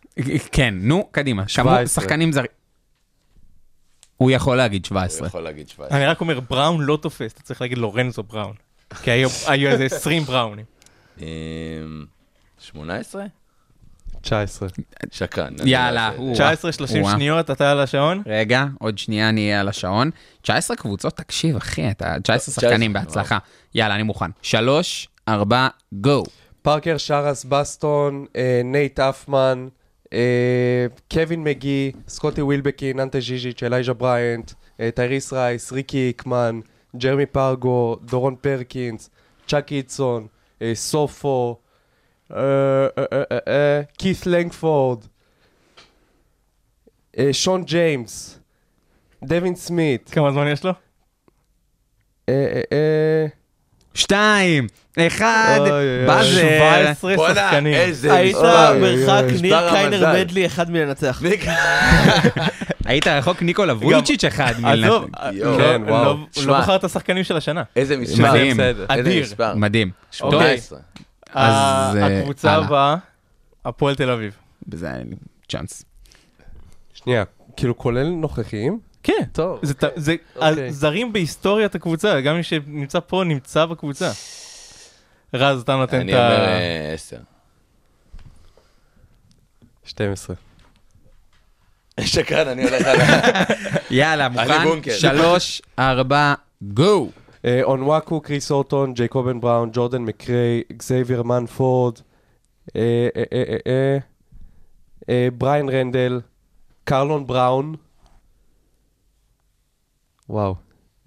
[0.52, 1.42] כן, נו, קדימה.
[1.42, 2.04] כמה 17.
[2.04, 2.48] שחקנים זרים.
[4.18, 5.28] הוא יכול להגיד הוא 17.
[5.28, 5.98] יכול להגיד 17.
[5.98, 8.54] אני רק אומר, בראון לא תופס, אתה צריך להגיד לורנזו בראון.
[9.04, 9.30] כי היו-
[9.70, 10.66] איזה 20 בראונים.
[11.22, 11.26] אמ,
[12.60, 13.24] 18?
[14.30, 14.68] 19.
[15.12, 15.54] שקרן.
[15.66, 16.18] יאללה, לא יודע.
[16.24, 17.14] הוא- 19, 30 וואה.
[17.16, 18.22] שניות, אתה על השעון?
[18.26, 20.10] רגע, עוד שנייה אני אהיה על השעון.
[20.42, 23.38] 19 קבוצות, תקשיב, אחי, אתה 19 שחקנים 19, בהצלחה.
[23.76, 24.26] יאללה, אני מוכן.
[24.42, 26.24] 3, 4, גו.
[26.62, 29.68] פארקר שרס בסטון, אה, נייט אפמן,
[30.14, 30.20] אה,
[31.12, 36.60] קווין מגי, סקוטי ווילבקין, אנטה ז'יז'יץ', אלייז'ה בריינט, אה, טייריס רייס, ריקי היקמן,
[36.98, 39.10] ג'רמי פארגו, דורון פרקינס,
[39.48, 40.28] צ'אק אידסון,
[40.62, 41.58] אה, סופו,
[43.98, 45.00] כית' לנגפורד,
[47.32, 48.40] שון ג'יימס,
[49.24, 50.72] דווין סמית, כמה זמן יש לו?
[52.30, 53.26] אה, אה, אה,
[53.94, 54.68] 2,
[55.00, 55.26] 1,
[55.60, 56.08] אוי, אוי, אוי.
[56.08, 56.42] באזר.
[56.86, 57.74] 17 בואנה, שחקנים.
[57.74, 58.36] איזה היית.
[58.82, 60.14] מרחק ניר קיינר.
[60.14, 61.22] מדלי אחד מלנצח.
[62.86, 65.58] היית רחוק ניקולה וולצ'יץ' אחד עזוב, מלנצח.
[65.58, 65.90] כן, לא-.
[65.90, 66.18] לא-.
[66.46, 67.64] לא בחר את השחקנים של השנה.
[67.76, 68.24] איזה מספר.
[68.24, 68.60] מדהים.
[68.60, 69.24] איזה אדיר.
[69.24, 69.56] מספר.
[69.56, 69.92] מדהים.
[71.36, 71.90] 18.
[71.90, 72.52] אז, אה, הקבוצה.
[72.54, 72.96] הבאה,
[73.66, 74.38] הפועל תל אביב.
[74.70, 75.16] וזה היה לי
[75.50, 75.84] צ'אנס.
[76.94, 77.24] שנייה,
[77.58, 78.80] כאילו כולל נוכחים?
[79.04, 79.14] כן.
[79.32, 79.60] טוב.
[79.64, 80.68] זה, ת- זה אוקיי.
[80.68, 84.12] הזרים בהיסטוריית הקבוצה, גם מי שנמצא פה נמצא בקבוצה.
[85.34, 86.26] רז, אתה נותן את אני ה...
[86.28, 87.18] אומר אה, 10.
[89.84, 90.36] 12.
[92.02, 92.98] שקרן, אני הולך על...
[93.92, 94.92] יאללה, אני מוכן?
[95.00, 97.10] 3, 4, גו.
[97.46, 102.00] אה, אונוואקו, קריס אורטון, ג'ייקובן בראון, ג'ורדן מקריי, גזייביר מנפורד,
[102.76, 103.08] אה,
[105.10, 106.22] אה, בריין רנדל,
[106.84, 107.76] קרלון בראון.
[110.30, 110.56] וואו,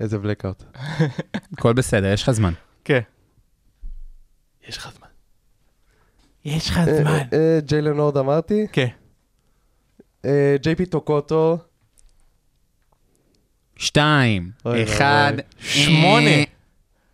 [0.00, 0.62] איזה blackout.
[1.52, 2.52] הכל בסדר, יש לך זמן.
[2.84, 3.00] כן.
[4.68, 5.08] יש לך זמן.
[6.44, 6.78] יש לך
[7.32, 8.66] אה, ג'יילן הורד אמרתי?
[8.72, 8.88] כן.
[10.62, 11.58] ג'יי פי טוקוטו,
[13.78, 15.42] 2, אוי 1, ואבוי.
[15.60, 16.30] שמונה.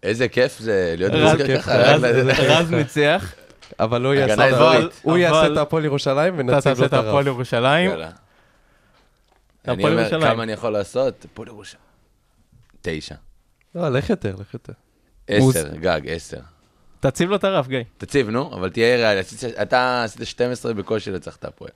[0.03, 1.77] איזה כיף זה להיות בוסקר ככה.
[1.77, 2.05] רז-.
[2.39, 3.33] רז ניצח,
[3.81, 4.13] אבל לא.
[5.03, 7.07] הוא יעשה את הפועל ירושלים תעשה לו את הרב.
[7.07, 7.91] הפועל ירושלים.
[9.69, 10.11] אני אומר.
[10.11, 11.25] כמה אני יכול לעשות?
[11.25, 11.85] הפועל ירושלים.
[12.83, 13.15] תשע.
[13.75, 14.73] לא, לך יותר, לך יותר.
[15.29, 16.41] עשר, גג, עשר.
[17.01, 17.83] תציב לו את הרף, גיא.
[17.99, 19.21] תציב, נו, אבל תהיה ריאלי.
[19.63, 21.71] אתה עשית 12 בקושי לצח את הפועל.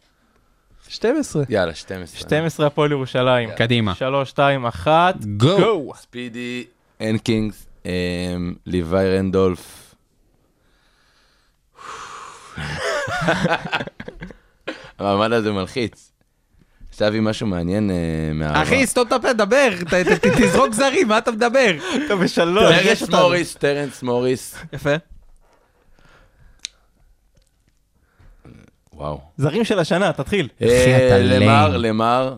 [0.89, 1.43] 12.
[1.49, 2.20] יאללה, 12.
[2.20, 3.51] 12 הפועל ירושלים.
[3.57, 3.95] קדימה.
[3.95, 5.93] 3, 2, 1, גו.
[5.97, 6.64] ספידי,
[7.01, 7.91] הנקינגס, אמ,
[8.66, 9.95] ליוואי רנדולף.
[14.99, 16.12] המעמד הזה מלחיץ.
[16.93, 17.97] רוצה להביא משהו מעניין אה,
[18.34, 18.62] מהעבר.
[18.62, 19.68] אחי, סתום את הפה, דבר,
[20.36, 21.70] תזרוק זרים, מה אתה מדבר?
[22.07, 22.76] אתה בשלוש.
[22.76, 24.57] טרנס מוריס, טרנס מוריס.
[24.72, 24.95] יפה.
[28.99, 29.20] וואו.
[29.38, 30.49] זרים של השנה, תתחיל.
[30.62, 31.76] אה, למר.
[31.76, 32.34] למר.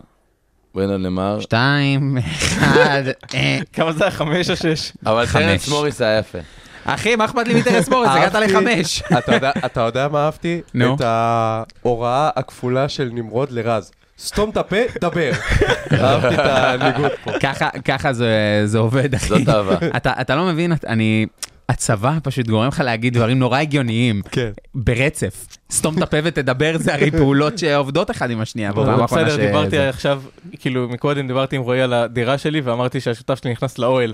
[0.75, 1.39] ברנדון למר.
[1.39, 3.03] 2, 1,
[3.73, 4.11] כמה זה היה?
[4.11, 4.91] חמש או שש?
[5.05, 5.43] אבל חמש.
[5.43, 6.37] טרנס מוריס היה יפה.
[6.85, 8.09] אחי, מה אכפת לי מטרס מוריס?
[8.13, 9.03] הגעת לחמש.
[9.17, 10.61] אתה יודע- מה אהבתי?
[10.73, 10.95] נו.
[10.95, 13.91] את ההוראה הכפולה של נמרוד לרז.
[14.19, 15.31] סתום את הפה, דבר.
[16.01, 17.31] אהבתי את הניגוד פה.
[17.39, 19.27] ככה- ככה זה זה עובד, אחי.
[19.27, 19.75] זאת אהבה.
[19.97, 21.25] אתה אתה לא מבין, אני...
[21.71, 24.51] הצבא פשוט גורם לך להגיד דברים נורא הגיוניים, כן.
[24.75, 25.47] ברצף.
[25.71, 28.71] סתום את הפה ותדבר, זה הרי פעולות שעובדות אחד עם השנייה.
[28.73, 30.21] בסדר, דיברתי עכשיו,
[30.59, 34.13] כאילו, מקודם דיברתי עם רועי על הדירה שלי, ואמרתי שהשותף שלי נכנס לאוהל.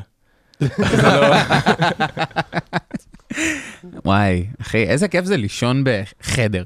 [0.61, 0.67] לא-
[4.05, 6.63] וואי, אחי, איזה כיף זה לישון בחדר.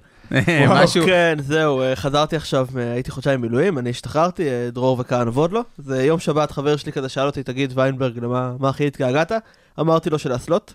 [0.70, 1.06] משהו...
[1.06, 5.52] כן, זהו, אה, חזרתי עכשיו, אה, הייתי חודשיים מילואים, אני השתחררתי, אה, דרור וכהנוב עוד
[5.52, 5.62] לא.
[5.78, 9.32] זה יום שבת, חבר שלי כזה שאל אותי, תגיד, ויינברג, למה מה הכי התגעגעת?
[9.80, 10.74] אמרתי לו שלאסלות.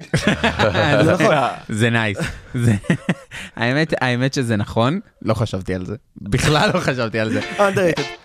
[1.04, 1.34] זה נכון.
[1.68, 2.18] זה נייס.
[3.56, 5.96] האמת, האמת שזה נכון, לא חשבתי על זה.
[6.22, 7.40] בכלל לא חשבתי על זה.
[7.58, 8.22] underrated.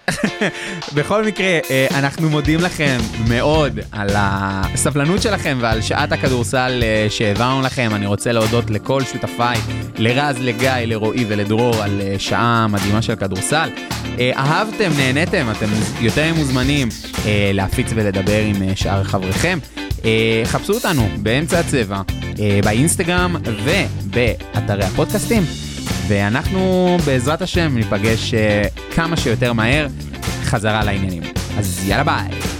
[0.95, 2.97] בכל מקרה, אה, אנחנו מודים לכם
[3.29, 7.89] מאוד על הסבלנות שלכם ועל שעת הכדורסל אה, שהעברנו לכם.
[7.95, 9.57] אני רוצה להודות לכל שותפיי,
[9.97, 13.69] לרז, לגיא, לרועי ולדרור על אה, שעה מדהימה של כדורסל.
[14.19, 15.67] אה, אהבתם, נהניתם, אתם
[16.01, 16.89] יותר מוזמנים
[17.25, 19.59] אה, להפיץ ולדבר עם אה, שאר חבריכם.
[20.05, 22.01] אה, חפשו אותנו באמצע הצבע,
[22.39, 25.43] אה, באינסטגרם ובאתרי הפודקאסטים.
[26.07, 28.63] ואנחנו בעזרת השם ניפגש אה,
[28.95, 29.87] כמה שיותר מהר
[30.43, 31.23] חזרה לעניינים.
[31.57, 32.56] אז יאללה ביי.